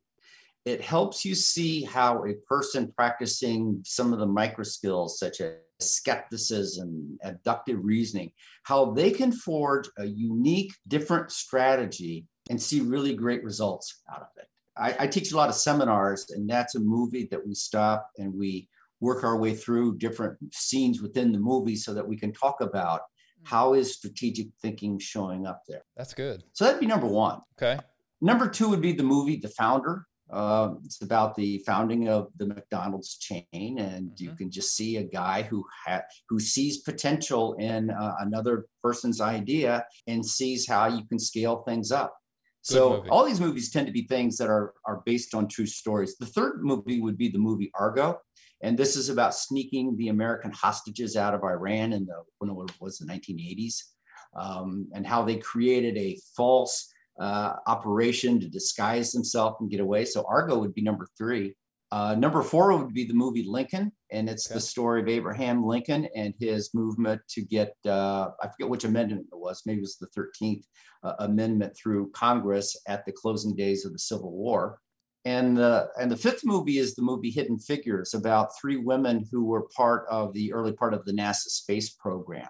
It 0.65 0.82
helps 0.82 1.24
you 1.26 1.36
see 1.36 1.84
how 1.84 2.26
a 2.26 2.34
person 2.48 2.91
practicing 2.95 3.82
some 3.86 4.13
of 4.13 4.19
the 4.19 4.26
micro 4.26 4.63
skills 4.63 5.19
such 5.19 5.41
as 5.41 5.54
skepticism 5.80 7.17
abductive 7.24 7.80
reasoning 7.82 8.30
how 8.63 8.91
they 8.91 9.10
can 9.10 9.32
forge 9.32 9.89
a 9.98 10.06
unique 10.06 10.74
different 10.88 11.32
strategy 11.32 12.26
and 12.50 12.62
see 12.62 12.82
really 12.82 13.15
great 13.15 13.43
results 13.43 14.02
out 14.13 14.22
of 14.22 14.28
it. 14.38 14.48
I, 14.78 15.04
I 15.04 15.08
teach 15.08 15.32
a 15.32 15.38
lot 15.38 15.50
of 15.50 15.56
seminars 15.56 16.30
and 16.32 16.50
that's 16.50 16.76
a 16.76 16.80
movie 16.80 17.28
that 17.32 17.45
we 17.45 17.54
stop 17.56 18.10
and 18.17 18.34
we 18.34 18.67
work 19.00 19.24
our 19.24 19.38
way 19.38 19.54
through 19.56 19.98
different 19.98 20.38
scenes 20.52 21.02
within 21.02 21.32
the 21.32 21.39
movie 21.39 21.76
so 21.76 21.93
that 21.93 22.08
we 22.08 22.17
can 22.17 22.34
talk 22.34 22.60
about 22.60 23.02
hmm. 23.38 23.45
how 23.45 23.74
is 23.74 23.93
strategic 23.93 24.48
thinking 24.62 25.00
showing 25.00 25.48
up 25.48 25.62
there. 25.67 25.84
That's 25.95 26.13
good. 26.13 26.43
So 26.54 26.65
that'd 26.65 26.82
be 26.82 26.88
number 26.88 27.08
one. 27.08 27.39
Okay. 27.62 27.80
Number 28.22 28.50
two 28.50 28.67
would 28.69 28.82
be 28.82 28.91
the 28.91 29.04
movie 29.04 29.38
the 29.38 29.50
founder 29.50 30.06
uh, 30.31 30.73
it's 30.85 31.01
about 31.01 31.35
the 31.35 31.57
founding 31.65 32.07
of 32.07 32.27
the 32.37 32.45
McDonald's 32.45 33.17
chain, 33.17 33.45
and 33.51 34.11
mm-hmm. 34.11 34.23
you 34.23 34.35
can 34.35 34.51
just 34.51 34.75
see 34.75 34.97
a 34.97 35.03
guy 35.03 35.41
who 35.43 35.65
ha- 35.85 36.03
who 36.27 36.39
sees 36.39 36.79
potential 36.79 37.53
in 37.55 37.89
uh, 37.89 38.15
another 38.19 38.67
person's 38.83 39.21
idea 39.21 39.85
and 40.07 40.25
sees 40.25 40.67
how 40.67 40.87
you 40.87 41.03
can 41.07 41.19
scale 41.19 41.63
things 41.67 41.91
up. 41.91 42.15
Good 42.67 42.73
so 42.73 42.89
movie. 42.89 43.09
all 43.09 43.25
these 43.25 43.39
movies 43.39 43.71
tend 43.71 43.87
to 43.87 43.93
be 43.93 44.03
things 44.03 44.37
that 44.37 44.49
are 44.49 44.73
are 44.85 45.01
based 45.05 45.33
on 45.33 45.47
true 45.47 45.65
stories. 45.65 46.15
The 46.17 46.27
third 46.27 46.63
movie 46.63 47.01
would 47.01 47.17
be 47.17 47.29
the 47.29 47.39
movie 47.39 47.71
Argo, 47.73 48.19
and 48.61 48.77
this 48.77 48.95
is 48.95 49.09
about 49.09 49.33
sneaking 49.33 49.97
the 49.97 50.09
American 50.09 50.51
hostages 50.51 51.15
out 51.15 51.33
of 51.33 51.43
Iran 51.43 51.93
in 51.93 52.05
the 52.05 52.21
when 52.37 52.51
it 52.51 52.71
was 52.79 52.99
the 52.99 53.07
1980s, 53.07 53.77
um, 54.39 54.89
and 54.93 55.07
how 55.07 55.23
they 55.23 55.37
created 55.37 55.97
a 55.97 56.19
false 56.35 56.93
uh, 57.19 57.53
operation 57.67 58.39
to 58.39 58.47
disguise 58.47 59.12
himself 59.12 59.58
and 59.60 59.69
get 59.69 59.79
away. 59.79 60.05
So 60.05 60.25
Argo 60.27 60.58
would 60.60 60.73
be 60.73 60.82
number 60.82 61.08
three. 61.17 61.53
Uh, 61.91 62.15
number 62.15 62.43
four 62.43 62.77
would 62.77 62.93
be 62.93 63.05
the 63.05 63.13
movie 63.15 63.43
Lincoln, 63.47 63.91
and 64.12 64.29
it's 64.29 64.47
okay. 64.47 64.55
the 64.55 64.62
story 64.62 65.01
of 65.01 65.10
Abraham 65.10 65.65
Lincoln 65.65 66.08
and 66.15 66.36
his 66.39 66.69
movement 66.75 67.19
to 67.29 67.41
get, 67.41 67.73
uh, 67.86 68.29
I 68.41 68.47
forget 68.47 68.69
which 68.69 68.84
amendment 68.84 69.25
it 69.32 69.38
was, 69.38 69.63
maybe 69.65 69.79
it 69.79 69.82
was 69.82 69.97
the 69.97 70.08
13th 70.15 70.63
uh, 71.03 71.13
amendment 71.19 71.75
through 71.75 72.12
Congress 72.12 72.79
at 72.88 73.05
the 73.05 73.12
closing 73.12 73.55
days 73.55 73.86
of 73.86 73.93
the 73.93 73.99
Civil 73.99 74.32
War. 74.32 74.79
And, 75.25 75.58
the 75.58 75.89
and 75.99 76.12
the 76.12 76.15
fifth 76.15 76.45
movie 76.45 76.77
is 76.77 76.93
the 76.93 77.01
movie 77.01 77.32
Hidden 77.32 77.60
Figures 77.60 78.13
about 78.13 78.51
three 78.62 78.77
women 78.77 79.25
who 79.32 79.45
were 79.45 79.67
part 79.75 80.05
of 80.10 80.32
the 80.34 80.53
early 80.53 80.73
part 80.73 80.93
of 80.93 81.05
the 81.05 81.12
NASA 81.12 81.49
space 81.49 81.89
program 81.89 82.49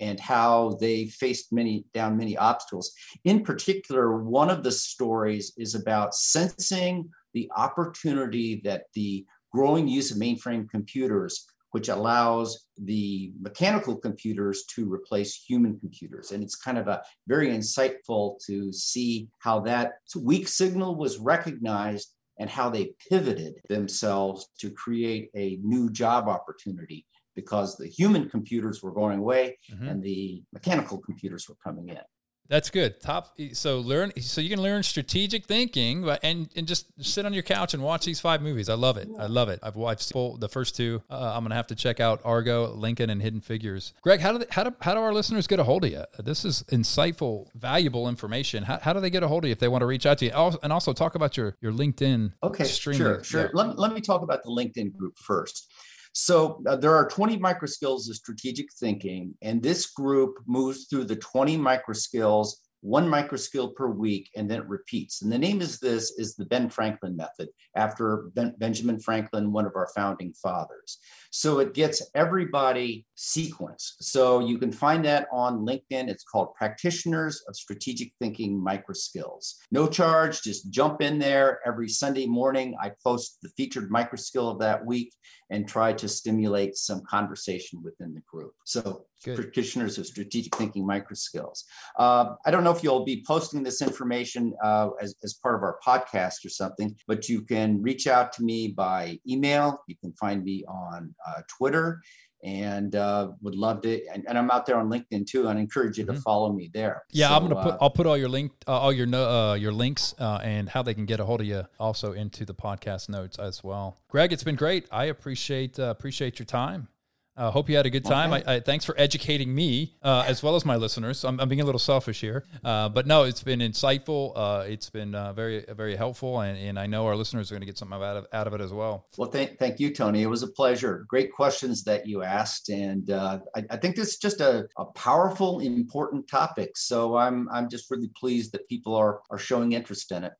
and 0.00 0.18
how 0.18 0.76
they 0.80 1.06
faced 1.06 1.52
many 1.52 1.84
down 1.94 2.16
many 2.16 2.36
obstacles. 2.36 2.92
In 3.24 3.42
particular, 3.44 4.22
one 4.22 4.50
of 4.50 4.62
the 4.62 4.72
stories 4.72 5.52
is 5.56 5.74
about 5.74 6.14
sensing 6.14 7.08
the 7.32 7.50
opportunity 7.56 8.60
that 8.64 8.84
the 8.94 9.24
growing 9.52 9.86
use 9.86 10.10
of 10.10 10.18
mainframe 10.18 10.68
computers 10.68 11.46
which 11.74 11.88
allows 11.88 12.68
the 12.78 13.32
mechanical 13.40 13.96
computers 13.96 14.62
to 14.62 14.88
replace 14.88 15.34
human 15.34 15.76
computers. 15.80 16.30
And 16.30 16.40
it's 16.40 16.54
kind 16.54 16.78
of 16.78 16.86
a 16.86 17.02
very 17.26 17.48
insightful 17.48 18.38
to 18.46 18.72
see 18.72 19.26
how 19.40 19.58
that 19.62 19.94
weak 20.16 20.46
signal 20.46 20.94
was 20.94 21.18
recognized 21.18 22.14
and 22.38 22.48
how 22.48 22.70
they 22.70 22.92
pivoted 23.10 23.54
themselves 23.68 24.46
to 24.60 24.70
create 24.70 25.30
a 25.34 25.58
new 25.64 25.90
job 25.90 26.28
opportunity 26.28 27.06
because 27.34 27.76
the 27.76 27.86
human 27.86 28.28
computers 28.28 28.82
were 28.82 28.92
going 28.92 29.18
away 29.18 29.58
mm-hmm. 29.72 29.88
and 29.88 30.02
the 30.02 30.42
mechanical 30.52 30.98
computers 30.98 31.48
were 31.48 31.56
coming 31.62 31.88
in. 31.88 32.00
That's 32.48 32.68
good. 32.68 33.00
Top. 33.00 33.38
So 33.54 33.80
learn. 33.80 34.12
So 34.20 34.42
you 34.42 34.50
can 34.50 34.60
learn 34.60 34.82
strategic 34.82 35.46
thinking, 35.46 36.02
but 36.02 36.20
and 36.22 36.50
and 36.54 36.66
just 36.66 36.86
sit 37.02 37.24
on 37.24 37.32
your 37.32 37.42
couch 37.42 37.72
and 37.72 37.82
watch 37.82 38.04
these 38.04 38.20
five 38.20 38.42
movies. 38.42 38.68
I 38.68 38.74
love 38.74 38.98
it. 38.98 39.08
I 39.18 39.26
love 39.26 39.48
it. 39.48 39.60
I've 39.62 39.76
watched 39.76 40.12
the 40.12 40.48
first 40.50 40.76
two. 40.76 41.02
Uh, 41.08 41.32
I'm 41.34 41.42
gonna 41.42 41.54
have 41.54 41.68
to 41.68 41.74
check 41.74 42.00
out 42.00 42.20
Argo, 42.22 42.74
Lincoln, 42.74 43.08
and 43.08 43.22
Hidden 43.22 43.40
Figures. 43.40 43.94
Greg, 44.02 44.20
how 44.20 44.32
do 44.32 44.38
they, 44.38 44.46
how 44.50 44.64
do 44.64 44.74
how 44.82 44.92
do 44.92 45.00
our 45.00 45.14
listeners 45.14 45.46
get 45.46 45.58
a 45.58 45.64
hold 45.64 45.86
of 45.86 45.90
you? 45.90 46.04
This 46.18 46.44
is 46.44 46.64
insightful, 46.64 47.46
valuable 47.54 48.10
information. 48.10 48.62
How, 48.62 48.78
how 48.78 48.92
do 48.92 49.00
they 49.00 49.10
get 49.10 49.22
a 49.22 49.28
hold 49.28 49.44
of 49.44 49.48
you 49.48 49.52
if 49.52 49.58
they 49.58 49.68
want 49.68 49.80
to 49.80 49.86
reach 49.86 50.04
out 50.04 50.18
to 50.18 50.26
you? 50.26 50.32
And 50.62 50.70
also 50.70 50.92
talk 50.92 51.14
about 51.14 51.38
your 51.38 51.56
your 51.62 51.72
LinkedIn. 51.72 52.34
Okay, 52.42 52.66
sure, 52.66 53.24
sure. 53.24 53.44
Yeah. 53.44 53.48
Let, 53.54 53.78
let 53.78 53.94
me 53.94 54.02
talk 54.02 54.20
about 54.20 54.42
the 54.42 54.50
LinkedIn 54.50 54.94
group 54.94 55.16
first. 55.16 55.72
So 56.14 56.62
uh, 56.66 56.76
there 56.76 56.94
are 56.94 57.08
20 57.08 57.38
micro 57.38 57.66
skills 57.66 58.08
of 58.08 58.14
strategic 58.14 58.72
thinking, 58.72 59.34
and 59.42 59.60
this 59.60 59.86
group 59.86 60.38
moves 60.46 60.86
through 60.86 61.04
the 61.04 61.16
20 61.16 61.56
micro 61.56 61.92
skills 61.92 62.63
one 62.84 63.08
micro 63.08 63.38
skill 63.38 63.70
per 63.70 63.88
week, 63.88 64.28
and 64.36 64.48
then 64.48 64.60
it 64.60 64.68
repeats. 64.68 65.22
And 65.22 65.32
the 65.32 65.38
name 65.38 65.62
is 65.62 65.80
this 65.80 66.10
is 66.18 66.36
the 66.36 66.44
Ben 66.44 66.68
Franklin 66.68 67.16
method 67.16 67.48
after 67.74 68.30
ben, 68.34 68.54
Benjamin 68.58 69.00
Franklin, 69.00 69.52
one 69.52 69.64
of 69.64 69.72
our 69.74 69.88
founding 69.94 70.34
fathers. 70.34 70.98
So 71.30 71.60
it 71.60 71.72
gets 71.72 72.02
everybody 72.14 73.06
sequenced. 73.16 73.94
So 74.00 74.40
you 74.40 74.58
can 74.58 74.70
find 74.70 75.02
that 75.06 75.28
on 75.32 75.64
LinkedIn. 75.64 76.08
It's 76.08 76.24
called 76.24 76.54
Practitioners 76.54 77.42
of 77.48 77.56
Strategic 77.56 78.12
Thinking 78.20 78.62
Micro 78.62 78.92
Skills. 78.92 79.56
No 79.70 79.88
charge, 79.88 80.42
just 80.42 80.70
jump 80.70 81.00
in 81.00 81.18
there 81.18 81.60
every 81.66 81.88
Sunday 81.88 82.26
morning. 82.26 82.76
I 82.82 82.92
post 83.02 83.38
the 83.42 83.48
featured 83.56 83.90
micro 83.90 84.16
skill 84.16 84.50
of 84.50 84.58
that 84.58 84.84
week 84.84 85.14
and 85.50 85.66
try 85.66 85.92
to 85.94 86.08
stimulate 86.08 86.76
some 86.76 87.02
conversation 87.08 87.82
within 87.82 88.12
the 88.12 88.22
group. 88.26 88.52
So 88.64 89.06
Good. 89.24 89.36
practitioners 89.36 89.96
of 89.98 90.06
strategic 90.06 90.54
thinking 90.56 90.86
micro 90.86 91.14
skills. 91.14 91.64
Uh, 91.98 92.34
I 92.44 92.50
don't 92.50 92.62
know 92.62 92.72
if 92.72 92.82
you'll 92.82 93.04
be 93.04 93.24
posting 93.26 93.62
this 93.62 93.80
information 93.80 94.52
uh, 94.62 94.90
as, 95.00 95.14
as 95.24 95.34
part 95.34 95.54
of 95.54 95.62
our 95.62 95.78
podcast 95.86 96.44
or 96.44 96.50
something, 96.50 96.94
but 97.06 97.28
you 97.28 97.42
can 97.42 97.80
reach 97.80 98.06
out 98.06 98.32
to 98.34 98.42
me 98.42 98.68
by 98.68 99.18
email. 99.26 99.82
You 99.86 99.96
can 99.96 100.12
find 100.20 100.44
me 100.44 100.64
on 100.68 101.14
uh, 101.26 101.40
Twitter 101.48 102.00
and 102.44 102.94
uh, 102.94 103.30
would 103.40 103.54
love 103.54 103.80
to. 103.82 104.06
And, 104.12 104.24
and, 104.28 104.38
I'm 104.38 104.50
out 104.50 104.66
there 104.66 104.76
on 104.76 104.90
LinkedIn 104.90 105.26
too, 105.26 105.48
and 105.48 105.58
I 105.58 105.62
encourage 105.62 105.96
you 105.96 106.04
mm-hmm. 106.04 106.14
to 106.14 106.20
follow 106.20 106.52
me 106.52 106.70
there. 106.72 107.04
Yeah, 107.10 107.28
so, 107.28 107.34
I'm 107.36 107.48
gonna 107.48 107.62
put 107.62 107.74
uh, 107.74 107.78
I'll 107.80 107.90
put 107.90 108.06
all 108.06 108.16
your 108.16 108.28
link 108.28 108.52
uh, 108.68 108.72
all 108.72 108.92
your 108.92 109.12
uh, 109.14 109.54
your 109.54 109.72
links 109.72 110.14
uh, 110.18 110.40
and 110.42 110.68
how 110.68 110.82
they 110.82 110.94
can 110.94 111.06
get 111.06 111.20
a 111.20 111.24
hold 111.24 111.40
of 111.40 111.46
you 111.46 111.64
also 111.80 112.12
into 112.12 112.44
the 112.44 112.54
podcast 112.54 113.08
notes 113.08 113.38
as 113.38 113.64
well. 113.64 113.96
Greg, 114.08 114.32
it's 114.32 114.44
been 114.44 114.56
great. 114.56 114.86
I 114.92 115.06
appreciate 115.06 115.78
uh, 115.78 115.84
appreciate 115.84 116.38
your 116.38 116.46
time. 116.46 116.88
I 117.36 117.46
uh, 117.46 117.50
hope 117.50 117.68
you 117.68 117.76
had 117.76 117.84
a 117.84 117.90
good 117.90 118.04
time. 118.04 118.32
I, 118.32 118.44
I, 118.46 118.60
thanks 118.60 118.84
for 118.84 118.94
educating 118.96 119.52
me 119.52 119.96
uh, 120.02 120.24
as 120.24 120.40
well 120.40 120.54
as 120.54 120.64
my 120.64 120.76
listeners. 120.76 121.24
I'm, 121.24 121.40
I'm 121.40 121.48
being 121.48 121.60
a 121.60 121.64
little 121.64 121.80
selfish 121.80 122.20
here, 122.20 122.44
uh, 122.62 122.88
but 122.88 123.08
no, 123.08 123.24
it's 123.24 123.42
been 123.42 123.58
insightful. 123.58 124.32
Uh, 124.36 124.64
it's 124.68 124.88
been 124.88 125.16
uh, 125.16 125.32
very 125.32 125.64
very 125.70 125.96
helpful, 125.96 126.40
and, 126.40 126.56
and 126.56 126.78
I 126.78 126.86
know 126.86 127.06
our 127.06 127.16
listeners 127.16 127.50
are 127.50 127.54
going 127.54 127.62
to 127.62 127.66
get 127.66 127.76
something 127.76 128.00
out 128.00 128.16
of 128.16 128.26
out 128.32 128.46
of 128.46 128.54
it 128.54 128.60
as 128.60 128.72
well. 128.72 129.08
Well, 129.18 129.30
thank 129.30 129.58
thank 129.58 129.80
you, 129.80 129.92
Tony. 129.92 130.22
It 130.22 130.28
was 130.28 130.44
a 130.44 130.48
pleasure. 130.48 131.04
Great 131.08 131.32
questions 131.32 131.82
that 131.84 132.06
you 132.06 132.22
asked, 132.22 132.68
and 132.68 133.10
uh, 133.10 133.40
I, 133.56 133.64
I, 133.68 133.76
think 133.78 133.96
this 133.96 134.10
is 134.10 134.16
just 134.18 134.40
a, 134.40 134.68
a 134.78 134.84
powerful, 134.84 135.58
important 135.58 136.28
topic. 136.28 136.76
So 136.76 137.16
I'm 137.16 137.48
I'm 137.50 137.68
just 137.68 137.90
really 137.90 138.10
pleased 138.16 138.52
that 138.52 138.68
people 138.68 138.94
are 138.94 139.22
are 139.30 139.38
showing 139.38 139.72
interest 139.72 140.12
in 140.12 140.22
it. 140.22 140.34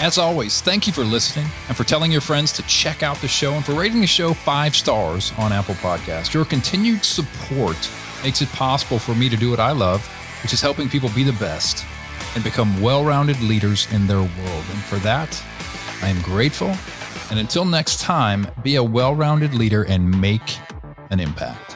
As 0.00 0.16
always, 0.16 0.62
thank 0.62 0.86
you 0.86 0.94
for 0.94 1.04
listening 1.04 1.44
and 1.68 1.76
for 1.76 1.84
telling 1.84 2.10
your 2.10 2.22
friends 2.22 2.52
to 2.54 2.62
check 2.62 3.02
out 3.02 3.18
the 3.18 3.28
show 3.28 3.52
and 3.52 3.62
for 3.62 3.74
rating 3.74 4.00
the 4.00 4.06
show 4.06 4.32
five 4.32 4.74
stars 4.74 5.30
on 5.36 5.52
Apple 5.52 5.74
Podcast. 5.74 6.32
Your 6.32 6.46
continued 6.46 7.04
support 7.04 7.76
makes 8.22 8.40
it 8.40 8.48
possible 8.48 8.98
for 8.98 9.14
me 9.14 9.28
to 9.28 9.36
do 9.36 9.50
what 9.50 9.60
I 9.60 9.72
love, 9.72 10.06
which 10.42 10.54
is 10.54 10.62
helping 10.62 10.88
people 10.88 11.10
be 11.14 11.22
the 11.22 11.34
best 11.34 11.84
and 12.34 12.42
become 12.42 12.80
well 12.80 13.04
rounded 13.04 13.42
leaders 13.42 13.92
in 13.92 14.06
their 14.06 14.20
world. 14.20 14.64
And 14.72 14.82
for 14.84 14.96
that, 15.00 15.38
I 16.00 16.08
am 16.08 16.22
grateful. 16.22 16.74
And 17.30 17.38
until 17.38 17.66
next 17.66 18.00
time, 18.00 18.46
be 18.62 18.76
a 18.76 18.82
well 18.82 19.14
rounded 19.14 19.52
leader 19.52 19.82
and 19.82 20.18
make 20.18 20.56
an 21.10 21.20
impact. 21.20 21.69